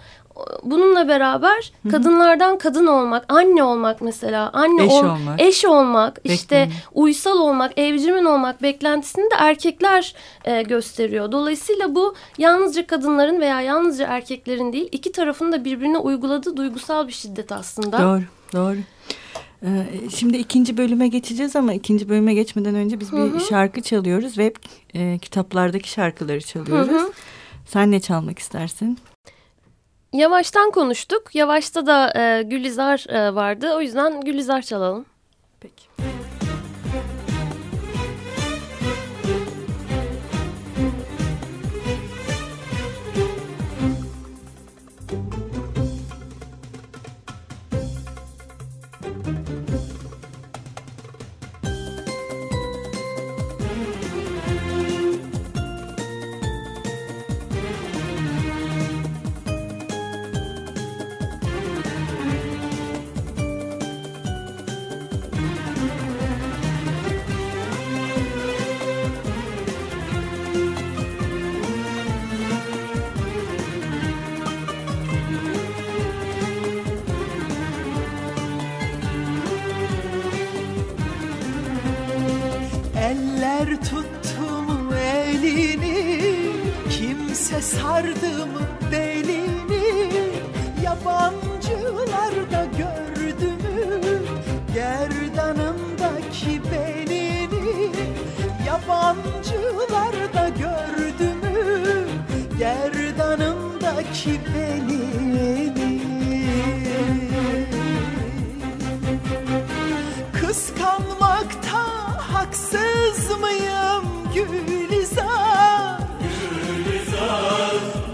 bununla 0.63 1.07
beraber 1.07 1.71
kadınlardan 1.91 2.57
kadın 2.57 2.87
olmak, 2.87 3.33
anne 3.33 3.63
olmak 3.63 4.01
mesela, 4.01 4.49
anne 4.53 4.85
eş 4.85 4.91
ol, 4.91 5.05
olmak, 5.05 5.41
eş 5.41 5.65
olmak, 5.65 6.17
Bekleyin. 6.17 6.37
işte 6.37 6.69
uysal 6.93 7.37
olmak, 7.37 7.79
evcimen 7.79 8.25
olmak 8.25 8.61
beklentisini 8.61 9.23
de 9.23 9.35
erkekler 9.37 10.15
e, 10.45 10.61
gösteriyor. 10.61 11.31
Dolayısıyla 11.31 11.95
bu 11.95 12.15
yalnızca 12.37 12.87
kadınların 12.87 13.41
veya 13.41 13.61
yalnızca 13.61 14.07
erkeklerin 14.07 14.73
değil, 14.73 14.89
iki 14.91 15.11
tarafın 15.11 15.51
da 15.51 15.65
birbirine 15.65 15.97
uyguladığı 15.97 16.57
duygusal 16.57 17.07
bir 17.07 17.13
şiddet 17.13 17.51
aslında. 17.51 17.99
Doğru, 17.99 18.23
doğru. 18.53 18.77
Ee, 19.65 19.85
şimdi 20.15 20.37
ikinci 20.37 20.77
bölüme 20.77 21.07
geçeceğiz 21.07 21.55
ama 21.55 21.73
ikinci 21.73 22.09
bölüme 22.09 22.33
geçmeden 22.33 22.75
önce 22.75 22.99
biz 22.99 23.11
bir 23.11 23.17
Hı 23.17 23.21
-hı. 23.21 23.49
şarkı 23.49 23.81
çalıyoruz 23.81 24.37
ve 24.37 24.53
e, 24.93 25.17
kitaplardaki 25.21 25.89
şarkıları 25.89 26.41
çalıyoruz. 26.41 26.91
Hı 26.91 26.95
-hı. 26.95 27.11
Sen 27.65 27.91
ne 27.91 27.99
çalmak 27.99 28.39
istersin? 28.39 28.97
Yavaş'tan 30.13 30.71
konuştuk. 30.71 31.35
Yavaş'ta 31.35 31.85
da 31.85 32.13
e, 32.19 32.43
Gülizar 32.43 33.05
e, 33.09 33.35
vardı. 33.35 33.73
O 33.75 33.81
yüzden 33.81 34.21
Gülizar 34.21 34.61
çalalım. 34.61 35.05
Peki. 35.59 35.83
Sardım 87.63 88.49
belini? 88.91 90.09
Yabancılar 90.83 92.51
da 92.51 92.65
gördü 92.77 93.45
mü 93.45 94.21
Gerdanımdaki 94.73 96.61
belini? 96.71 97.91
Yabancılar 98.67 100.33
da 100.33 100.49
gördü 100.49 101.33
mü 101.43 102.07
Gerdanımdaki 102.59 104.41
belini? 104.55 106.01
Kıskanmakta 110.33 111.83
haksız 112.33 113.39
mıyım 113.39 114.05
Gülizar 114.35 114.92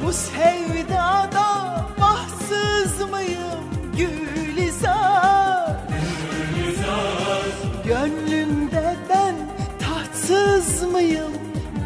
bu 0.10 0.14
sevdada 0.14 1.48
bahtsız 2.02 3.10
mıyım 3.10 3.64
Gülizar? 3.98 5.76
Gülizar. 6.56 7.46
Gönlümde 7.86 8.96
ben 9.10 9.36
tahtsız 9.80 10.84
mıyım 10.92 11.32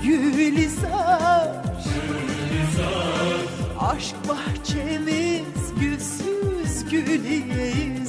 Gülizar? 0.04 1.48
Gülizar. 1.84 3.40
Aşk 3.80 4.16
bahçemiz 4.30 5.74
gülsüz 5.80 6.90
Gülizar. 6.92 8.03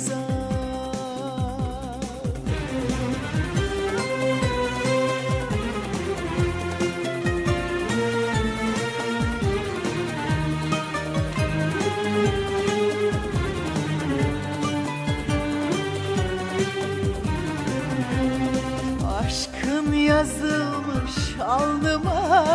Alnıma 21.40 22.46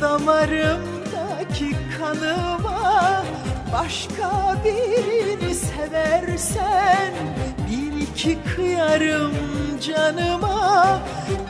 Damarımdaki 0.00 1.76
kanıma. 1.98 3.24
Başka 3.72 4.56
birini 4.64 5.54
seversen 5.54 7.12
Bil 7.70 8.06
ki 8.16 8.38
kıyarım 8.54 9.32
canıma. 9.80 11.00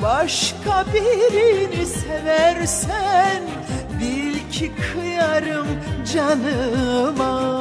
Başka 0.02 0.84
birini 0.94 1.86
seversen 1.86 3.42
Bil 4.00 4.50
ki 4.50 4.72
kıyarım 4.92 5.66
canıma 6.14 7.52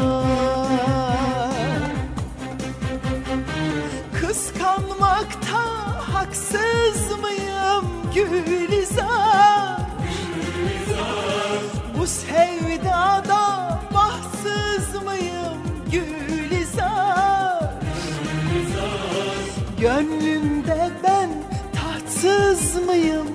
Gülizar? 8.15 9.77
Bu 11.99 12.07
sevdada 12.07 13.79
bahtsız 13.93 15.03
mıyım 15.03 15.57
Gülizar? 15.91 17.73
Gönlümde 19.79 20.89
ben 21.03 21.29
tatsız 21.73 22.75
mıyım? 22.85 23.27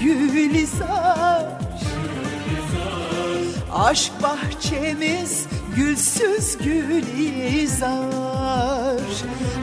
Gülizar. 0.00 1.64
Aşk 3.74 4.12
bahçemiz 4.22 5.46
gülsüz 5.76 6.58
Gülizar 6.58 8.04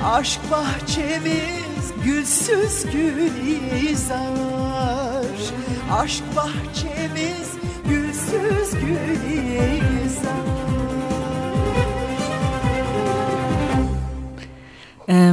Aşk 0.06 0.40
bahçemiz 0.52 1.71
gülsüz 2.06 2.86
gülizar 2.94 4.22
Aşk 5.92 6.24
bahçemiz 6.36 7.52
gülsüz 7.90 8.72
gülizar 8.80 9.32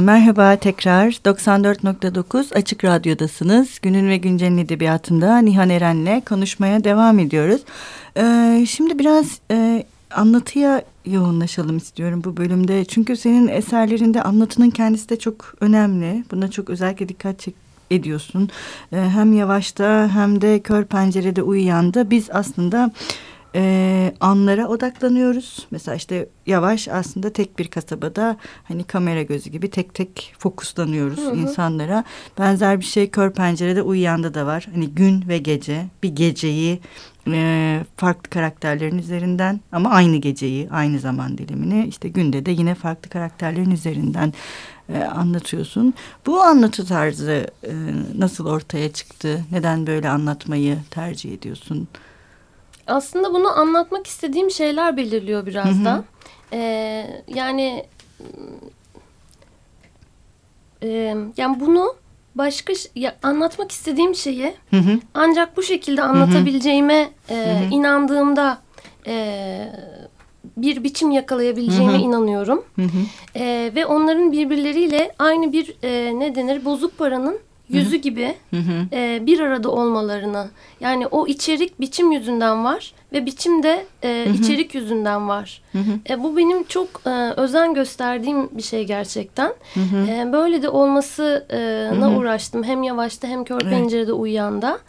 merhaba 0.09 0.55
tekrar 0.55 1.11
94.9 1.11 2.55
Açık 2.55 2.85
Radyo'dasınız. 2.85 3.79
Günün 3.81 4.09
ve 4.09 4.17
Güncel'in 4.17 4.57
edebiyatında 4.57 5.37
Nihan 5.37 5.69
Eren'le 5.69 6.21
konuşmaya 6.21 6.83
devam 6.83 7.19
ediyoruz. 7.19 7.61
Ee, 8.17 8.65
şimdi 8.69 8.99
biraz 8.99 9.39
e, 9.51 9.83
anlatıya 10.11 10.81
yoğunlaşalım 11.11 11.77
istiyorum 11.77 12.21
bu 12.23 12.37
bölümde. 12.37 12.85
Çünkü 12.85 13.17
senin 13.17 13.47
eserlerinde 13.47 14.23
anlatının 14.23 14.69
kendisi 14.69 15.09
de 15.09 15.19
çok 15.19 15.53
önemli. 15.61 16.23
Buna 16.31 16.51
çok 16.51 16.69
özellikle 16.69 17.09
dikkat 17.09 17.39
çek 17.39 17.55
ediyorsun. 17.91 18.49
Ee, 18.93 18.97
hem 18.97 19.33
yavaşta 19.33 20.09
hem 20.13 20.41
de 20.41 20.59
kör 20.59 20.85
pencerede 20.85 21.41
uyuyanda 21.41 22.09
biz 22.09 22.29
aslında 22.31 22.91
e, 23.55 24.13
anlara 24.19 24.67
odaklanıyoruz. 24.67 25.67
Mesela 25.71 25.95
işte 25.95 26.29
yavaş 26.45 26.87
aslında 26.87 27.29
tek 27.29 27.59
bir 27.59 27.67
kasabada 27.67 28.37
hani 28.63 28.83
kamera 28.83 29.21
gözü 29.21 29.49
gibi 29.49 29.69
tek 29.69 29.93
tek 29.93 30.33
fokuslanıyoruz 30.39 31.19
hı 31.19 31.31
hı. 31.31 31.35
insanlara. 31.35 32.03
Benzer 32.37 32.79
bir 32.79 32.85
şey 32.85 33.09
kör 33.09 33.31
pencerede 33.31 33.81
uyuyanda 33.81 34.33
da 34.33 34.45
var. 34.45 34.67
Hani 34.73 34.89
gün 34.89 35.25
ve 35.27 35.37
gece 35.37 35.85
bir 36.03 36.09
geceyi 36.09 36.79
e, 37.27 37.79
farklı 37.97 38.29
karakterlerin 38.29 38.97
üzerinden 38.97 39.59
ama 39.71 39.89
aynı 39.89 40.17
geceyi 40.17 40.69
aynı 40.71 40.99
zaman 40.99 41.37
dilimini 41.37 41.87
işte 41.87 42.09
günde 42.09 42.45
de 42.45 42.51
yine 42.51 42.75
farklı 42.75 43.09
karakterlerin 43.09 43.71
üzerinden 43.71 44.33
e, 44.93 44.99
anlatıyorsun. 44.99 45.93
Bu 46.25 46.41
anlatı 46.41 46.85
tarzı 46.85 47.47
e, 47.63 47.73
nasıl 48.17 48.45
ortaya 48.45 48.91
çıktı? 48.93 49.43
Neden 49.51 49.87
böyle 49.87 50.09
anlatmayı 50.09 50.77
tercih 50.91 51.33
ediyorsun? 51.33 51.87
Aslında 52.87 53.33
bunu 53.33 53.59
anlatmak 53.59 54.07
istediğim 54.07 54.51
şeyler 54.51 54.97
belirliyor 54.97 55.45
biraz 55.45 55.65
hı 55.65 55.81
hı. 55.81 55.85
da. 55.85 56.03
Ee, 56.53 57.23
yani 57.27 57.85
e, 60.83 60.87
yani 61.37 61.59
bunu 61.59 61.95
başka 62.39 62.73
ya, 62.95 63.15
anlatmak 63.23 63.71
istediğim 63.71 64.15
şeyi 64.15 64.53
hı 64.69 64.77
hı. 64.77 64.99
ancak 65.13 65.57
bu 65.57 65.63
şekilde 65.63 66.01
anlatabileceğime 66.01 67.09
hı 67.27 67.33
hı. 67.33 67.37
E, 67.37 67.67
inandığımda 67.71 68.61
e, 69.07 69.65
bir 70.57 70.83
biçim 70.83 71.11
yakalayabileceğime 71.11 71.93
hı 71.93 71.97
hı. 71.97 72.01
inanıyorum. 72.01 72.63
Hı 72.75 72.81
hı. 72.81 73.39
E, 73.39 73.71
ve 73.75 73.85
onların 73.85 74.31
birbirleriyle 74.31 75.11
aynı 75.19 75.53
bir 75.53 75.75
e, 75.83 76.19
ne 76.19 76.35
denir 76.35 76.65
bozuk 76.65 76.97
paranın 76.97 77.39
yüzü 77.69 77.95
gibi. 77.95 78.35
E, 78.93 79.19
bir 79.25 79.39
arada 79.39 79.69
olmalarını 79.69 80.47
yani 80.79 81.07
o 81.07 81.27
içerik 81.27 81.79
biçim 81.81 82.11
yüzünden 82.11 82.63
var 82.63 82.93
ve 83.13 83.25
biçim 83.25 83.63
de 83.63 83.85
e, 84.03 84.25
içerik 84.39 84.75
yüzünden 84.75 85.29
var. 85.29 85.61
E, 86.09 86.23
bu 86.23 86.37
benim 86.37 86.63
çok 86.63 86.87
e, 87.05 87.09
özen 87.37 87.73
gösterdiğim 87.73 88.49
bir 88.51 88.61
şey 88.61 88.83
gerçekten. 88.83 89.53
E, 90.07 90.29
böyle 90.33 90.61
de 90.61 90.69
olmasına 90.69 92.17
uğraştım 92.17 92.63
hem 92.63 92.83
yavaşta 92.83 93.27
hem 93.27 93.43
kör 93.43 93.61
evet. 93.61 93.71
pencerede 93.71 94.13
uyuyanda. 94.13 94.79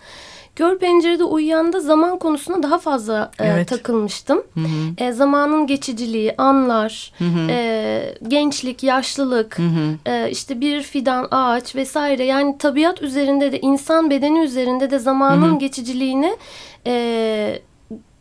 Gör 0.57 0.78
pencerede 0.78 1.25
uyuyanda 1.25 1.80
zaman 1.80 2.19
konusuna 2.19 2.62
daha 2.62 2.78
fazla 2.78 3.30
e, 3.40 3.47
evet. 3.47 3.69
takılmıştım. 3.69 4.42
Hı 4.54 4.61
hı. 4.61 5.04
E, 5.04 5.12
zamanın 5.12 5.66
geçiciliği, 5.66 6.35
anlar, 6.38 7.12
hı 7.19 7.25
hı. 7.25 7.50
E, 7.50 8.14
gençlik, 8.28 8.83
yaşlılık, 8.83 9.59
hı 9.59 9.62
hı. 9.62 10.11
E, 10.11 10.30
işte 10.30 10.61
bir 10.61 10.83
fidan, 10.83 11.28
ağaç 11.30 11.75
vesaire. 11.75 12.25
Yani 12.25 12.59
tabiat 12.59 13.02
üzerinde 13.02 13.52
de 13.52 13.61
insan 13.61 14.11
bedeni 14.11 14.38
üzerinde 14.38 14.90
de 14.90 14.99
zamanın 14.99 15.50
hı 15.50 15.54
hı. 15.54 15.59
geçiciliğini 15.59 16.37
e, 16.87 17.59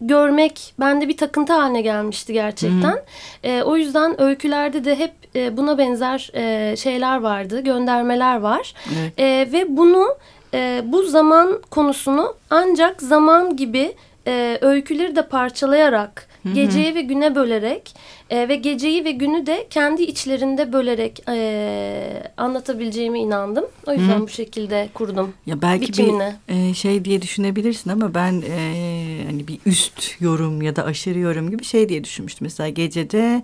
görmek 0.01 0.73
bende 0.79 1.07
bir 1.07 1.17
takıntı 1.17 1.53
haline 1.53 1.81
gelmişti 1.81 2.33
gerçekten. 2.33 2.81
Hı 2.81 2.87
hı. 2.91 3.03
E, 3.43 3.63
o 3.63 3.77
yüzden 3.77 4.21
öykülerde 4.21 4.85
de 4.85 4.95
hep 4.95 5.11
e, 5.35 5.57
buna 5.57 5.77
benzer 5.77 6.31
e, 6.33 6.75
şeyler 6.75 7.19
vardı, 7.19 7.59
göndermeler 7.59 8.39
var. 8.39 8.73
Evet. 8.99 9.13
E, 9.19 9.49
ve 9.53 9.77
bunu 9.77 10.07
e, 10.53 10.81
bu 10.85 11.03
zaman 11.03 11.61
konusunu 11.69 12.35
ancak 12.49 13.01
zaman 13.01 13.55
gibi 13.55 13.95
e, 14.27 14.57
öyküleri 14.61 15.15
de 15.15 15.27
parçalayarak 15.27 16.27
Hı 16.43 16.49
-hı. 16.49 16.53
geceye 16.53 16.95
ve 16.95 17.01
güne 17.01 17.35
bölerek 17.35 17.95
e, 18.29 18.49
ve 18.49 18.55
geceyi 18.55 19.05
ve 19.05 19.11
günü 19.11 19.45
de 19.45 19.67
kendi 19.69 20.03
içlerinde 20.03 20.73
bölerek 20.73 21.23
e, 21.29 22.23
anlatabileceğime 22.37 23.19
inandım. 23.19 23.65
O 23.87 23.93
yüzden 23.93 24.07
Hı 24.07 24.13
-hı. 24.13 24.21
bu 24.21 24.27
şekilde 24.27 24.89
kurdum. 24.93 25.33
Ya 25.45 25.61
belki 25.61 25.87
biçimini. 25.87 26.33
bir 26.49 26.69
e, 26.69 26.73
şey 26.73 27.05
diye 27.05 27.21
düşünebilirsin 27.21 27.89
ama 27.89 28.13
ben 28.13 28.43
e, 28.49 29.23
hani 29.25 29.47
bir 29.47 29.59
üst 29.65 30.21
yorum 30.21 30.61
ya 30.61 30.75
da 30.75 30.85
aşırı 30.85 31.19
yorum 31.19 31.51
gibi 31.51 31.63
şey 31.63 31.89
diye 31.89 32.03
düşünmüştüm. 32.03 32.45
Mesela 32.45 32.69
gecede 32.69 33.43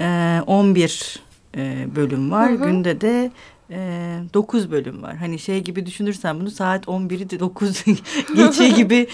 e, 0.00 0.40
11 0.46 1.20
e, 1.56 1.86
bölüm 1.96 2.30
var, 2.30 2.50
Hı 2.50 2.54
-hı. 2.54 2.64
günde 2.64 3.00
de 3.00 3.30
e, 3.70 4.18
9 4.34 4.70
bölüm 4.70 5.02
var. 5.02 5.16
Hani 5.16 5.38
şey 5.38 5.60
gibi 5.60 5.86
düşünürsen 5.86 6.40
bunu 6.40 6.50
saat 6.50 6.84
11'i 6.84 7.30
de 7.30 7.40
9 7.40 7.84
geçe 8.36 8.68
gibi 8.68 9.06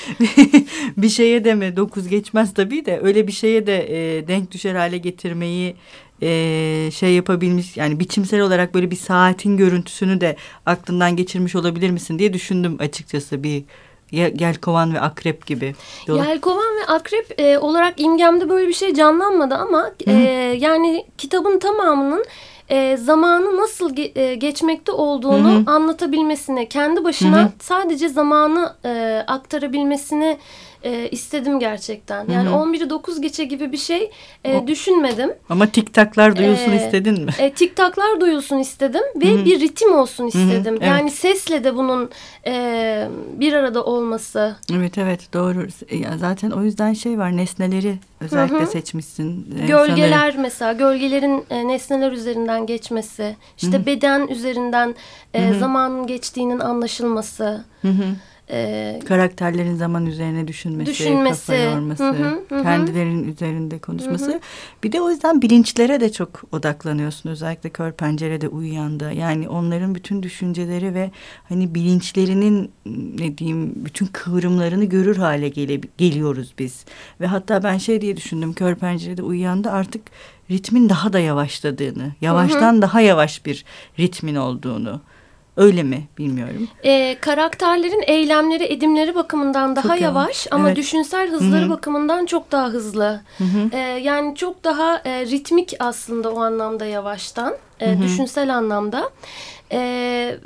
bir 0.96 1.08
şeye 1.08 1.44
de 1.44 1.54
mi 1.54 1.76
9 1.76 2.08
geçmez 2.08 2.54
tabii 2.54 2.86
de 2.86 3.00
öyle 3.02 3.26
bir 3.26 3.32
şeye 3.32 3.66
de 3.66 3.76
e, 4.18 4.28
denk 4.28 4.50
düşer 4.50 4.74
hale 4.74 4.98
getirmeyi 4.98 5.76
e, 6.22 6.90
şey 6.94 7.14
yapabilmiş 7.14 7.76
yani 7.76 8.00
biçimsel 8.00 8.40
olarak 8.40 8.74
böyle 8.74 8.90
bir 8.90 8.96
saatin 8.96 9.56
görüntüsünü 9.56 10.20
de 10.20 10.36
aklından 10.66 11.16
geçirmiş 11.16 11.54
olabilir 11.54 11.90
misin 11.90 12.18
diye 12.18 12.32
düşündüm 12.32 12.76
açıkçası 12.80 13.42
bir 13.42 13.64
Yelkovan 14.12 14.94
ve 14.94 15.00
Akrep 15.00 15.46
gibi. 15.46 15.74
Yelkovan 16.08 16.76
ve 16.80 16.86
Akrep 16.92 17.40
e, 17.40 17.58
olarak 17.58 18.00
imgemde 18.00 18.48
böyle 18.48 18.68
bir 18.68 18.72
şey 18.72 18.94
canlanmadı 18.94 19.54
ama 19.54 19.90
e, 20.06 20.12
yani 20.58 21.04
kitabın 21.18 21.58
tamamının 21.58 22.24
e, 22.70 22.96
zamanı 22.96 23.56
nasıl 23.56 23.94
ge 23.94 24.12
e, 24.14 24.34
geçmekte 24.34 24.92
olduğunu 24.92 25.50
Hı 25.50 25.58
-hı. 25.58 25.70
anlatabilmesine, 25.70 26.68
kendi 26.68 27.04
başına 27.04 27.38
Hı 27.38 27.42
-hı. 27.42 27.50
sadece 27.60 28.08
zamanı 28.08 28.74
e, 28.84 29.24
aktarabilmesini 29.26 30.38
e, 30.82 31.08
istedim 31.08 31.60
gerçekten. 31.60 32.28
Yani 32.28 32.48
Hı 32.48 32.52
-hı. 32.52 32.76
11'i 32.76 32.90
9 32.90 33.20
geçe 33.20 33.44
gibi 33.44 33.72
bir 33.72 33.76
şey 33.76 34.10
e, 34.44 34.66
düşünmedim. 34.66 35.30
Ama 35.48 35.66
tiktaklar 35.66 36.36
duyulsun 36.36 36.72
e, 36.72 36.76
istedin 36.76 37.24
mi? 37.24 37.32
E, 37.38 37.52
tiktaklar 37.52 38.20
duyulsun 38.20 38.58
istedim 38.58 39.02
ve 39.16 39.26
Hı 39.26 39.38
-hı. 39.38 39.44
bir 39.44 39.60
ritim 39.60 39.94
olsun 39.94 40.26
istedim. 40.26 40.74
Hı 40.74 40.78
-hı. 40.78 40.78
Evet. 40.78 40.82
Yani 40.82 41.10
sesle 41.10 41.64
de 41.64 41.76
bunun 41.76 42.10
e, 42.46 43.08
bir 43.32 43.52
arada 43.52 43.84
olması. 43.84 44.56
Evet 44.72 44.98
evet 44.98 45.32
doğru. 45.32 45.66
Zaten 46.16 46.50
o 46.50 46.62
yüzden 46.62 46.92
şey 46.92 47.18
var 47.18 47.36
nesneleri 47.36 47.98
özellikle 48.20 48.56
Hı 48.56 48.62
-hı. 48.62 48.66
seçmişsin. 48.66 49.54
E, 49.62 49.66
Gölgeler 49.66 50.18
sanırım. 50.18 50.40
mesela 50.42 50.72
gölgelerin 50.72 51.44
e, 51.50 51.68
nesneler 51.68 52.12
üzerinden 52.12 52.66
geçmesi. 52.66 53.36
işte 53.56 53.72
Hı 53.72 53.82
-hı. 53.82 53.86
beden 53.86 54.28
üzerinden 54.28 54.94
e, 55.34 55.48
Hı 55.48 55.52
-hı. 55.52 55.58
zamanın 55.58 56.06
geçtiğinin 56.06 56.60
anlaşılması. 56.60 57.64
Hı 57.82 57.88
-hı 57.88 58.14
e, 58.50 59.00
karakterlerin 59.08 59.76
zaman 59.76 60.06
üzerine 60.06 60.48
düşünmesi, 60.48 60.90
düşünmesi. 60.90 61.46
kafa 61.46 61.58
yorması, 61.58 62.04
hı 62.04 62.10
hı, 62.10 62.56
hı. 62.56 62.62
kendilerinin 62.62 63.32
üzerinde 63.32 63.78
konuşması. 63.78 64.30
Hı 64.30 64.34
hı. 64.34 64.40
Bir 64.84 64.92
de 64.92 65.00
o 65.00 65.10
yüzden 65.10 65.42
bilinçlere 65.42 66.00
de 66.00 66.12
çok 66.12 66.42
odaklanıyorsun 66.52 67.30
özellikle 67.30 67.70
kör 67.70 67.92
pencerede 67.92 68.48
uyuyanda. 68.48 69.10
Yani 69.10 69.48
onların 69.48 69.94
bütün 69.94 70.22
düşünceleri 70.22 70.94
ve 70.94 71.10
hani 71.48 71.74
bilinçlerinin 71.74 72.70
ne 73.18 73.38
diyeyim 73.38 73.72
bütün 73.76 74.06
kıvrımlarını 74.06 74.84
görür 74.84 75.16
hale 75.16 75.48
gele, 75.48 75.80
geliyoruz 75.98 76.54
biz. 76.58 76.84
Ve 77.20 77.26
hatta 77.26 77.62
ben 77.62 77.78
şey 77.78 78.00
diye 78.00 78.16
düşündüm 78.16 78.52
kör 78.52 78.74
pencerede 78.74 79.22
uyuyanda 79.22 79.72
artık 79.72 80.02
ritmin 80.50 80.88
daha 80.88 81.12
da 81.12 81.18
yavaşladığını, 81.18 82.12
yavaştan 82.20 82.72
hı 82.72 82.76
hı. 82.76 82.82
daha 82.82 83.00
yavaş 83.00 83.46
bir 83.46 83.64
ritmin 83.98 84.34
olduğunu 84.34 85.00
Öyle 85.58 85.82
mi 85.82 86.08
bilmiyorum. 86.18 86.68
Ee, 86.84 87.16
karakterlerin 87.20 88.02
eylemleri, 88.06 88.64
edimleri 88.64 89.14
bakımından 89.14 89.76
daha 89.76 89.88
çok 89.88 90.00
yavaş, 90.00 90.46
ama 90.50 90.68
evet. 90.68 90.76
düşünsel 90.76 91.30
hızları 91.30 91.62
Hı 91.62 91.66
-hı. 91.66 91.70
bakımından 91.70 92.26
çok 92.26 92.52
daha 92.52 92.68
hızlı. 92.68 93.20
Hı 93.38 93.44
-hı. 93.44 93.74
Ee, 93.74 94.00
yani 94.00 94.36
çok 94.36 94.64
daha 94.64 94.96
e, 95.04 95.26
ritmik 95.26 95.74
aslında 95.78 96.30
o 96.30 96.40
anlamda 96.40 96.86
yavaştan, 96.86 97.54
e, 97.80 98.02
düşünsel 98.02 98.56
anlamda. 98.56 99.10
E, 99.72 100.38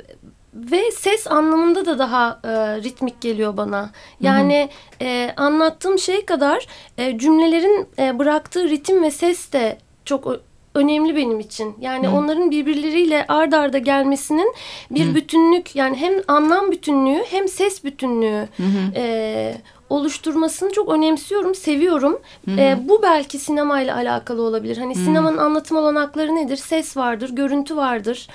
ve 0.53 0.91
ses 0.91 1.27
anlamında 1.27 1.85
da 1.85 1.99
daha 1.99 2.39
e, 2.43 2.49
ritmik 2.83 3.21
geliyor 3.21 3.57
bana. 3.57 3.89
Yani 4.21 4.69
hı 4.99 5.05
hı. 5.05 5.09
E, 5.09 5.33
anlattığım 5.37 5.99
şey 5.99 6.25
kadar 6.25 6.67
e, 6.97 7.17
cümlelerin 7.17 7.87
e, 7.99 8.19
bıraktığı 8.19 8.69
ritim 8.69 9.03
ve 9.03 9.11
ses 9.11 9.53
de 9.53 9.77
çok 10.05 10.39
önemli 10.75 11.15
benim 11.15 11.39
için. 11.39 11.75
Yani 11.81 12.07
Hı. 12.07 12.11
onların 12.11 12.51
birbirleriyle 12.51 13.25
ard 13.27 13.53
arda 13.53 13.77
gelmesinin 13.77 14.53
bir 14.91 15.05
Hı. 15.09 15.15
bütünlük 15.15 15.75
yani 15.75 15.97
hem 15.97 16.13
anlam 16.27 16.71
bütünlüğü 16.71 17.23
hem 17.29 17.47
ses 17.47 17.83
bütünlüğü 17.83 18.47
e, 18.95 19.55
oluşturmasını 19.93 20.71
çok 20.71 20.89
önemsiyorum, 20.89 21.55
seviyorum. 21.55 22.19
E, 22.47 22.77
bu 22.87 22.99
belki 23.03 23.39
sinemayla 23.39 23.95
alakalı 23.95 24.41
olabilir. 24.41 24.77
Hani 24.77 24.95
sinemanın 24.95 25.37
anlatım 25.37 25.77
olanakları 25.77 26.35
nedir? 26.35 26.57
Ses 26.57 26.97
vardır, 26.97 27.29
görüntü 27.29 27.75
vardır, 27.75 28.27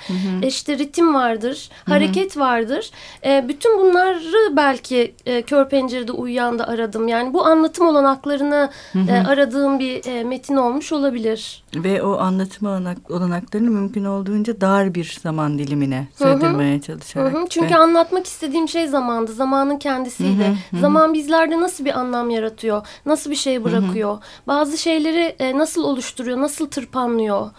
e, 0.43 0.47
işte 0.47 0.77
ritim 0.77 1.13
vardır, 1.13 1.69
hareket 1.85 2.37
vardır. 2.37 2.91
E, 3.25 3.45
bütün 3.47 3.79
bunları 3.79 4.55
belki 4.55 5.15
e, 5.25 5.41
Kör 5.41 5.69
Pencere'de 5.69 6.11
uyuyan 6.11 6.59
da 6.59 6.67
aradım. 6.67 7.07
Yani 7.07 7.33
bu 7.33 7.45
anlatım 7.45 7.87
olanaklarını 7.87 8.69
e, 9.09 9.13
aradığım 9.27 9.79
bir 9.79 10.05
e, 10.05 10.23
metin 10.23 10.55
olmuş 10.55 10.91
olabilir. 10.91 11.63
Ve 11.75 12.03
o 12.03 12.17
anlatım 12.17 12.67
olanak, 12.67 13.11
olanaklarını 13.11 13.69
mümkün 13.69 14.05
olduğunca 14.05 14.61
dar 14.61 14.95
bir 14.95 15.17
zaman 15.23 15.59
dilimine 15.59 16.07
sığdırmaya 16.15 16.81
çalışarak. 16.81 17.33
Hı 17.33 17.37
hı. 17.37 17.45
Çünkü 17.49 17.73
Ve- 17.73 17.77
anlatmak 17.77 18.27
istediğim 18.27 18.67
şey 18.67 18.87
zamandı. 18.87 19.33
Zamanın 19.33 19.77
kendisiydi. 19.77 20.57
Zaman 20.81 21.13
bizlerde 21.49 21.63
nasıl 21.63 21.85
bir 21.85 21.99
anlam 21.99 22.29
yaratıyor? 22.29 22.87
Nasıl 23.05 23.31
bir 23.31 23.35
şey 23.35 23.63
bırakıyor? 23.63 24.17
Bazı 24.47 24.77
şeyleri 24.77 25.35
e, 25.39 25.57
nasıl 25.57 25.83
oluşturuyor? 25.83 26.37
Nasıl 26.41 26.69
tırpanlıyor? 26.69 27.51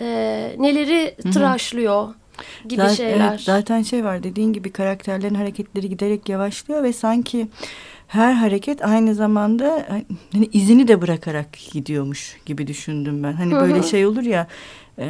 E, 0.00 0.06
neleri 0.58 1.16
tıraşlıyor? 1.32 2.14
Gibi 2.68 2.80
Zaten- 2.80 2.94
şeyler. 2.94 3.28
evet, 3.30 3.40
zaten 3.40 3.82
şey 3.82 4.04
var 4.04 4.22
dediğin 4.22 4.52
gibi 4.52 4.72
karakterlerin 4.72 5.34
hareketleri 5.34 5.88
giderek 5.88 6.28
yavaşlıyor 6.28 6.82
ve 6.82 6.92
sanki 6.92 7.48
her 8.08 8.32
hareket 8.32 8.84
aynı 8.84 9.14
zamanda 9.14 9.86
hani 10.32 10.48
izini 10.52 10.88
de 10.88 11.02
bırakarak 11.02 11.48
gidiyormuş 11.72 12.36
gibi 12.46 12.66
düşündüm 12.66 13.22
ben. 13.22 13.32
Hani 13.32 13.54
böyle 13.54 13.82
şey 13.82 14.06
olur 14.06 14.22
ya 14.22 14.46
e, 14.98 15.08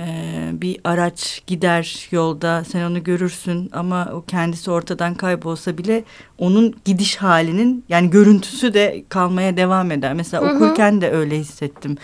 bir 0.52 0.80
araç 0.84 1.42
gider 1.46 2.08
yolda 2.10 2.64
sen 2.64 2.90
onu 2.90 3.04
görürsün 3.04 3.70
ama 3.72 4.10
o 4.12 4.24
kendisi 4.24 4.70
ortadan 4.70 5.14
kaybolsa 5.14 5.78
bile 5.78 6.04
onun 6.38 6.74
gidiş 6.84 7.16
halinin 7.16 7.84
yani 7.88 8.10
görüntüsü 8.10 8.74
de 8.74 9.04
kalmaya 9.08 9.56
devam 9.56 9.90
eder. 9.90 10.14
Mesela 10.14 10.54
okurken 10.54 11.00
de 11.00 11.10
öyle 11.10 11.38
hissettim. 11.38 11.96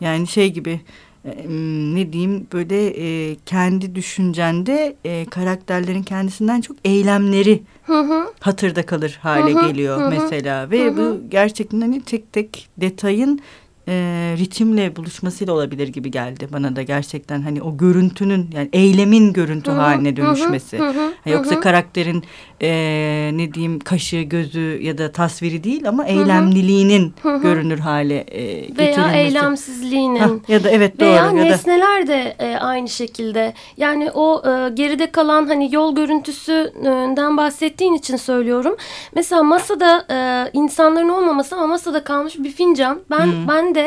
Yani 0.00 0.26
şey 0.26 0.52
gibi 0.52 0.80
ne 1.94 2.12
diyeyim 2.12 2.46
böyle 2.52 2.86
e, 2.86 3.36
kendi 3.46 3.94
düşüncende 3.94 4.96
e, 5.04 5.24
karakterlerin 5.30 6.02
kendisinden 6.02 6.60
çok 6.60 6.76
eylemleri 6.84 7.62
Hı 7.86 8.00
hı. 8.00 8.32
hatırda 8.40 8.86
kalır 8.86 9.18
hale 9.22 9.54
Hı 9.54 9.58
hı, 9.58 9.66
geliyor 9.68 10.00
hı 10.00 10.04
hı, 10.04 10.10
mesela. 10.10 10.70
Ve 10.70 10.84
hı 10.86 10.96
bu 10.96 11.30
gerçekten 11.30 11.80
hani 11.80 12.02
tek 12.02 12.32
tek 12.32 12.68
detayın 12.76 13.40
e, 13.88 13.92
ritimle 14.38 14.96
buluşmasıyla 14.96 15.52
olabilir 15.52 15.88
gibi 15.88 16.10
geldi 16.10 16.48
bana 16.52 16.76
da 16.76 16.82
gerçekten 16.82 17.42
hani 17.42 17.62
o 17.62 17.76
görüntünün 17.76 18.50
yani 18.54 18.68
eylemin 18.72 19.32
görüntü 19.32 19.70
Hı 19.70 19.74
hı, 19.74 19.80
haline 19.80 20.08
hı 20.08 20.12
hı, 20.12 20.16
dönüşmesi. 20.16 20.78
hı 20.78 20.88
hı, 20.88 21.12
Yoksa 21.30 21.52
hı 21.52 21.56
hı. 21.56 21.60
karakterin 21.60 22.24
e, 22.62 22.70
ne 23.34 23.54
diyeyim 23.54 23.78
kaşı 23.78 24.16
gözü 24.16 24.78
ya 24.82 24.98
da 24.98 25.12
tasviri 25.12 25.64
değil 25.64 25.88
ama 25.88 26.06
eylemliliğinin 26.06 27.14
hı 27.22 27.34
hı. 27.34 27.42
görünür 27.42 27.78
hale 27.78 28.24
e, 28.28 28.60
getirilmesi. 28.60 29.00
Veya 29.00 29.12
eylemsizliğinin. 29.12 30.18
Hah, 30.20 30.48
ya 30.48 30.64
da 30.64 30.70
evet 30.70 31.00
doğru 31.00 31.08
Veya 31.08 31.24
ya 31.24 31.30
da 31.30 31.32
nesneler 31.32 32.06
de 32.06 32.36
e, 32.38 32.56
aynı 32.56 32.88
şekilde. 32.88 33.54
Yani 33.76 34.10
o 34.10 34.42
e, 34.50 34.70
geride 34.70 35.10
kalan 35.10 35.46
hani 35.46 35.74
yol 35.74 35.94
görüntüsünden 35.94 37.36
bahsettiğin 37.36 37.94
için 37.94 38.16
söylüyorum. 38.16 38.76
Mesela 39.14 39.42
masada 39.42 40.06
e, 40.10 40.50
insanların 40.52 41.08
olmaması 41.08 41.56
ama 41.56 41.66
masada 41.66 42.04
kalmış 42.04 42.38
bir 42.38 42.50
fincan. 42.52 43.00
Ben 43.10 43.48
ben 43.48 43.74
de 43.74 43.79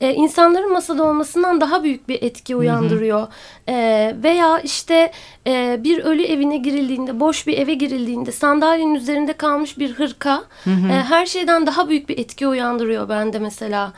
e, 0.00 0.14
insanların 0.14 0.72
masada 0.72 1.04
olmasından 1.04 1.60
daha 1.60 1.82
büyük 1.82 2.08
bir 2.08 2.22
etki 2.22 2.56
uyandırıyor. 2.56 3.28
E, 3.68 4.16
veya 4.22 4.60
işte 4.60 5.12
e, 5.46 5.80
bir 5.84 5.98
ölü 5.98 6.22
evine 6.22 6.56
girildiğinde, 6.56 7.20
boş 7.20 7.46
bir 7.46 7.58
eve 7.58 7.74
girildiğinde 7.74 8.32
sandalyenin 8.32 8.94
üzerinde 8.94 9.32
kalmış 9.32 9.78
bir 9.78 9.92
hırka 9.92 10.44
e, 10.66 10.92
her 10.92 11.26
şeyden 11.26 11.66
daha 11.66 11.88
büyük 11.88 12.08
bir 12.08 12.18
etki 12.18 12.48
uyandırıyor 12.48 13.08
bende 13.08 13.38
mesela. 13.38 13.92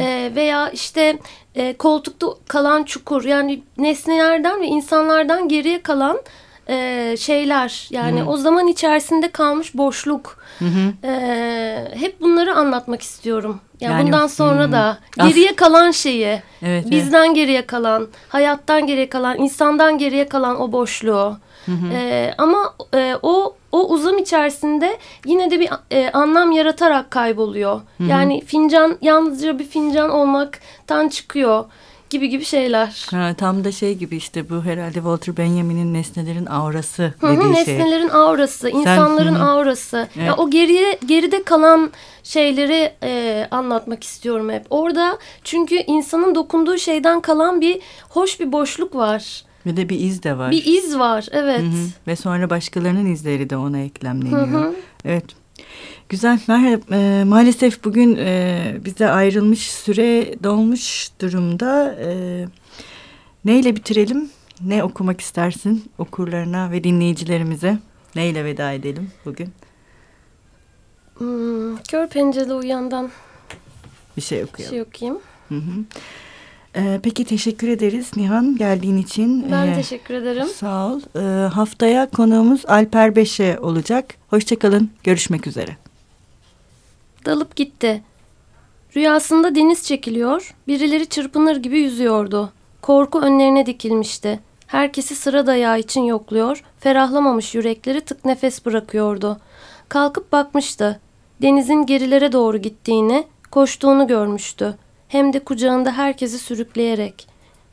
E, 0.00 0.32
veya 0.34 0.70
işte 0.70 1.18
e, 1.54 1.76
koltukta 1.76 2.26
kalan 2.48 2.84
çukur 2.84 3.24
yani 3.24 3.62
nesnelerden 3.78 4.60
ve 4.60 4.66
insanlardan 4.66 5.48
geriye 5.48 5.82
kalan 5.82 6.18
e, 6.68 7.16
şeyler 7.18 7.88
yani 7.90 8.24
o 8.24 8.36
zaman 8.36 8.66
içerisinde 8.66 9.30
kalmış 9.30 9.74
boşluk. 9.74 10.44
E, 11.04 11.88
hep 11.94 12.20
bunları 12.20 12.54
anlatmak 12.54 13.02
istiyorum. 13.02 13.60
Yani, 13.80 13.92
Yani, 13.92 14.06
bundan 14.06 14.26
sonra 14.26 14.64
hmm. 14.64 14.72
da 14.72 14.98
As- 15.18 15.28
geriye 15.28 15.56
kalan 15.56 15.90
şeyi 15.90 16.42
Evet, 16.62 16.90
bizden 16.90 17.34
geriye 17.34 17.66
kalan 17.66 18.08
hayattan 18.28 18.86
geriye 18.86 19.08
kalan 19.08 19.38
insandan 19.38 19.98
geriye 19.98 20.28
kalan 20.28 20.60
o 20.60 20.72
boşluğu. 20.72 21.36
E, 21.92 22.34
ama 22.38 22.74
e, 22.94 23.14
o 23.22 23.56
o 23.72 23.88
uzam 23.88 24.18
içerisinde 24.18 24.98
yine 25.26 25.50
de 25.50 25.60
bir 25.60 25.70
e, 25.90 26.10
anlam 26.10 26.52
yaratarak 26.52 27.10
kayboluyor. 27.10 27.80
Yani 28.08 28.44
fincan 28.44 28.98
yalnızca 29.00 29.58
bir 29.58 29.64
fincan 29.64 30.10
olmaktan 30.10 31.08
çıkıyor 31.08 31.64
gibi 32.14 32.28
gibi 32.28 32.44
şeyler. 32.44 33.06
Ha, 33.10 33.34
tam 33.38 33.64
da 33.64 33.72
şey 33.72 33.94
gibi 33.94 34.16
işte 34.16 34.50
bu 34.50 34.62
herhalde 34.62 34.94
Walter 34.94 35.36
Benjamin'in 35.36 35.94
nesnelerin 35.94 36.46
aurası 36.46 37.14
Hı 37.20 37.26
hı, 37.26 37.36
dediği 37.36 37.64
şey. 37.64 37.74
nesnelerin 37.74 38.08
aurası, 38.08 38.68
insanların 38.70 39.34
hı 39.34 39.38
hı. 39.38 39.44
aurası. 39.44 40.08
Evet. 40.16 40.26
Ya 40.26 40.36
o 40.36 40.50
geriye 40.50 40.98
geride 41.06 41.42
kalan 41.42 41.90
şeyleri 42.22 42.92
e, 43.02 43.46
anlatmak 43.50 44.04
istiyorum 44.04 44.50
hep. 44.50 44.66
Orada 44.70 45.18
çünkü 45.44 45.74
insanın 45.74 46.34
dokunduğu 46.34 46.78
şeyden 46.78 47.20
kalan 47.20 47.60
bir 47.60 47.80
hoş 48.08 48.40
bir 48.40 48.52
boşluk 48.52 48.94
var. 48.94 49.44
Ve 49.66 49.76
de 49.76 49.88
bir 49.88 50.00
iz 50.00 50.22
de 50.22 50.38
var. 50.38 50.50
Bir 50.50 50.64
iz 50.64 50.98
var, 50.98 51.26
evet. 51.32 51.60
Hı 51.60 51.66
hı. 51.66 51.86
Ve 52.06 52.16
sonra 52.16 52.50
başkalarının 52.50 53.06
izleri 53.06 53.50
de 53.50 53.56
ona 53.56 53.78
eklemleniyor. 53.78 54.48
Hı 54.48 54.56
hı. 54.56 54.74
Evet. 55.04 55.24
Güzel. 56.08 56.38
Merhaba. 56.48 56.82
Ee, 56.92 57.24
maalesef 57.24 57.84
bugün 57.84 58.16
e, 58.16 58.76
bize 58.84 59.08
ayrılmış 59.10 59.70
süre 59.72 60.34
dolmuş 60.44 61.08
durumda. 61.20 61.94
Ee, 62.00 62.44
neyle 63.44 63.76
bitirelim? 63.76 64.30
Ne 64.60 64.84
okumak 64.84 65.20
istersin 65.20 65.84
okurlarına 65.98 66.70
ve 66.70 66.84
dinleyicilerimize? 66.84 67.78
Neyle 68.16 68.44
veda 68.44 68.72
edelim 68.72 69.10
bugün? 69.24 69.48
Hmm, 71.18 71.76
kör 71.76 72.08
pencerede 72.08 72.54
uyandan 72.54 73.10
Bir 74.16 74.22
şey 74.22 74.38
bir 74.38 74.44
okuyalım. 74.44 74.70
şey 74.74 74.82
okuyayım. 74.82 75.20
Hı 75.48 75.54
hı. 75.54 75.84
Ee, 76.76 77.00
peki 77.02 77.24
teşekkür 77.24 77.68
ederiz 77.68 78.10
Nihan 78.16 78.56
geldiğin 78.56 78.96
için. 78.96 79.52
Ben 79.52 79.66
Ee, 79.66 79.74
teşekkür 79.74 80.14
ederim. 80.14 80.46
Sağ 80.46 80.86
ol. 80.86 81.00
Ee, 81.16 81.48
haftaya 81.48 82.10
konuğumuz 82.10 82.66
Alper 82.66 83.16
Beşe 83.16 83.58
olacak. 83.58 84.14
Hoşçakalın. 84.30 84.90
Görüşmek 85.04 85.46
üzere. 85.46 85.76
Dalıp 87.24 87.56
gitti. 87.56 88.02
Rüyasında 88.96 89.54
deniz 89.54 89.84
çekiliyor, 89.84 90.54
birileri 90.68 91.06
çırpınır 91.06 91.56
gibi 91.56 91.80
yüzüyordu. 91.80 92.52
Korku 92.82 93.20
önlerine 93.20 93.66
dikilmişti. 93.66 94.40
Herkesi 94.66 95.14
sıra 95.14 95.46
dayağı 95.46 95.78
için 95.78 96.02
yokluyor, 96.02 96.64
ferahlamamış 96.78 97.54
yürekleri 97.54 98.00
tık 98.00 98.24
nefes 98.24 98.66
bırakıyordu. 98.66 99.40
Kalkıp 99.88 100.32
bakmıştı. 100.32 101.00
Denizin 101.42 101.86
gerilere 101.86 102.32
doğru 102.32 102.58
gittiğini, 102.58 103.26
koştuğunu 103.50 104.06
görmüştü. 104.06 104.74
Hem 105.08 105.32
de 105.32 105.38
kucağında 105.38 105.92
herkesi 105.92 106.38
sürükleyerek. 106.38 107.28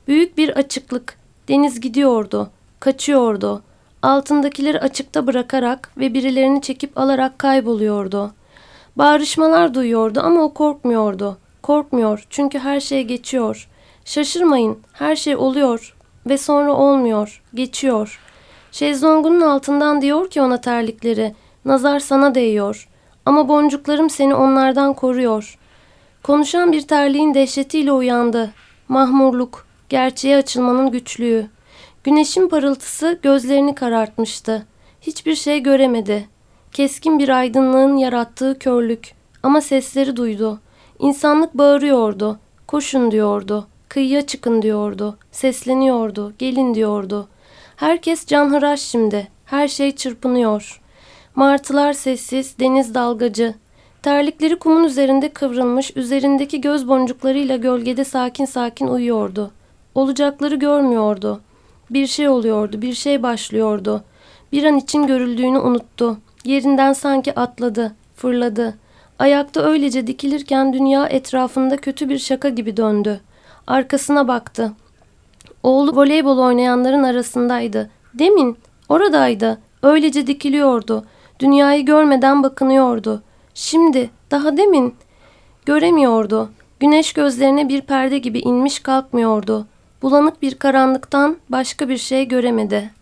Büyük 0.08 0.38
bir 0.38 0.50
açıklık. 0.50 1.18
Deniz 1.48 1.82
gidiyordu, 1.82 2.50
kaçıyordu. 2.80 3.64
Altındakileri 4.02 4.80
açıkta 4.80 5.28
bırakarak 5.28 5.92
ve 5.98 6.14
birilerini 6.14 6.62
çekip 6.62 6.98
alarak 6.98 7.40
kayboluyordu. 7.40 8.34
Bağrışmalar 8.96 9.74
duyuyordu 9.74 10.20
ama 10.24 10.42
o 10.42 10.54
korkmuyordu. 10.54 11.38
Korkmuyor 11.62 12.26
çünkü 12.30 12.60
her 12.60 12.80
şey 12.80 13.04
geçiyor. 13.04 13.68
Şaşırmayın, 14.06 14.80
her 14.94 15.16
şey 15.16 15.36
oluyor 15.36 15.96
ve 16.30 16.38
sonra 16.38 16.74
olmuyor, 16.74 17.44
geçiyor. 17.54 18.20
Şezlongunun 18.72 19.42
altından 19.42 20.02
diyor 20.02 20.30
ki 20.30 20.42
ona 20.42 20.62
terlikleri, 20.62 21.36
nazar 21.66 22.00
sana 22.00 22.36
değiyor. 22.36 22.88
Ama 23.26 23.48
boncuklarım 23.48 24.10
seni 24.10 24.36
onlardan 24.36 24.94
koruyor. 24.94 25.58
Konuşan 26.24 26.72
bir 26.72 26.82
terliğin 26.82 27.34
dehşetiyle 27.34 27.92
uyandı. 27.92 28.52
Mahmurluk, 28.88 29.66
gerçeğe 29.90 30.38
açılmanın 30.38 30.92
güçlüğü. 30.92 31.48
Güneşin 32.04 32.48
parıltısı 32.48 33.20
gözlerini 33.22 33.76
karartmıştı. 33.76 34.66
Hiçbir 35.02 35.36
şey 35.36 35.60
göremedi. 35.64 36.28
Keskin 36.74 37.20
bir 37.20 37.30
aydınlığın 37.30 37.98
yarattığı 37.98 38.60
körlük. 38.60 39.14
Ama 39.44 39.62
sesleri 39.62 40.16
duydu. 40.16 40.60
İnsanlık 41.00 41.58
bağırıyordu. 41.58 42.40
Koşun 42.68 43.12
diyordu. 43.12 43.68
Kıyıya 43.90 44.28
çıkın 44.28 44.62
diyordu. 44.62 45.18
Sesleniyordu. 45.32 46.34
Gelin 46.40 46.76
diyordu. 46.76 47.28
Herkes 47.76 48.26
canhıraş 48.26 48.82
şimdi. 48.82 49.28
Her 49.46 49.68
şey 49.68 49.96
çırpınıyor. 49.96 50.82
Martılar 51.36 51.94
sessiz, 51.94 52.60
deniz 52.60 52.94
dalgacı. 52.94 53.56
Terlikleri 54.02 54.60
kumun 54.60 54.84
üzerinde 54.84 55.30
kıvrılmış, 55.30 55.92
üzerindeki 55.96 56.62
göz 56.62 56.88
boncuklarıyla 56.88 57.58
gölgede 57.58 58.04
sakin 58.04 58.46
sakin 58.46 58.88
uyuyordu. 58.88 59.52
Olacakları 59.96 60.56
görmüyordu. 60.56 61.42
Bir 61.90 62.08
şey 62.08 62.30
oluyordu, 62.30 62.82
bir 62.82 62.94
şey 62.94 63.24
başlıyordu. 63.24 64.04
Bir 64.52 64.64
an 64.64 64.78
için 64.78 65.08
görüldüğünü 65.08 65.60
unuttu. 65.60 66.18
Yerinden 66.46 66.94
sanki 66.94 67.40
atladı, 67.40 67.96
fırladı. 68.16 68.78
Ayakta 69.20 69.62
öylece 69.62 70.08
dikilirken 70.08 70.74
dünya 70.74 71.08
etrafında 71.08 71.78
kötü 71.78 72.10
bir 72.10 72.18
şaka 72.18 72.50
gibi 72.50 72.78
döndü. 72.78 73.22
Arkasına 73.68 74.28
baktı. 74.28 74.72
Oğlu 75.64 75.96
voleybol 75.96 76.38
oynayanların 76.38 77.04
arasındaydı. 77.04 77.90
Demin 78.14 78.58
oradaydı. 78.90 79.62
Öylece 79.84 80.28
dikiliyordu. 80.28 81.06
Dünyayı 81.40 81.86
görmeden 81.86 82.44
bakınıyordu. 82.44 83.24
Şimdi 83.54 84.10
daha 84.32 84.58
demin 84.58 84.96
göremiyordu. 85.66 86.50
Güneş 86.80 87.14
gözlerine 87.14 87.70
bir 87.70 87.82
perde 87.82 88.18
gibi 88.18 88.40
inmiş 88.40 88.80
kalkmıyordu. 88.80 89.68
Bulanık 90.02 90.42
bir 90.42 90.56
karanlıktan 90.56 91.38
başka 91.50 91.90
bir 91.90 91.98
şey 91.98 92.28
göremedi.'' 92.28 93.01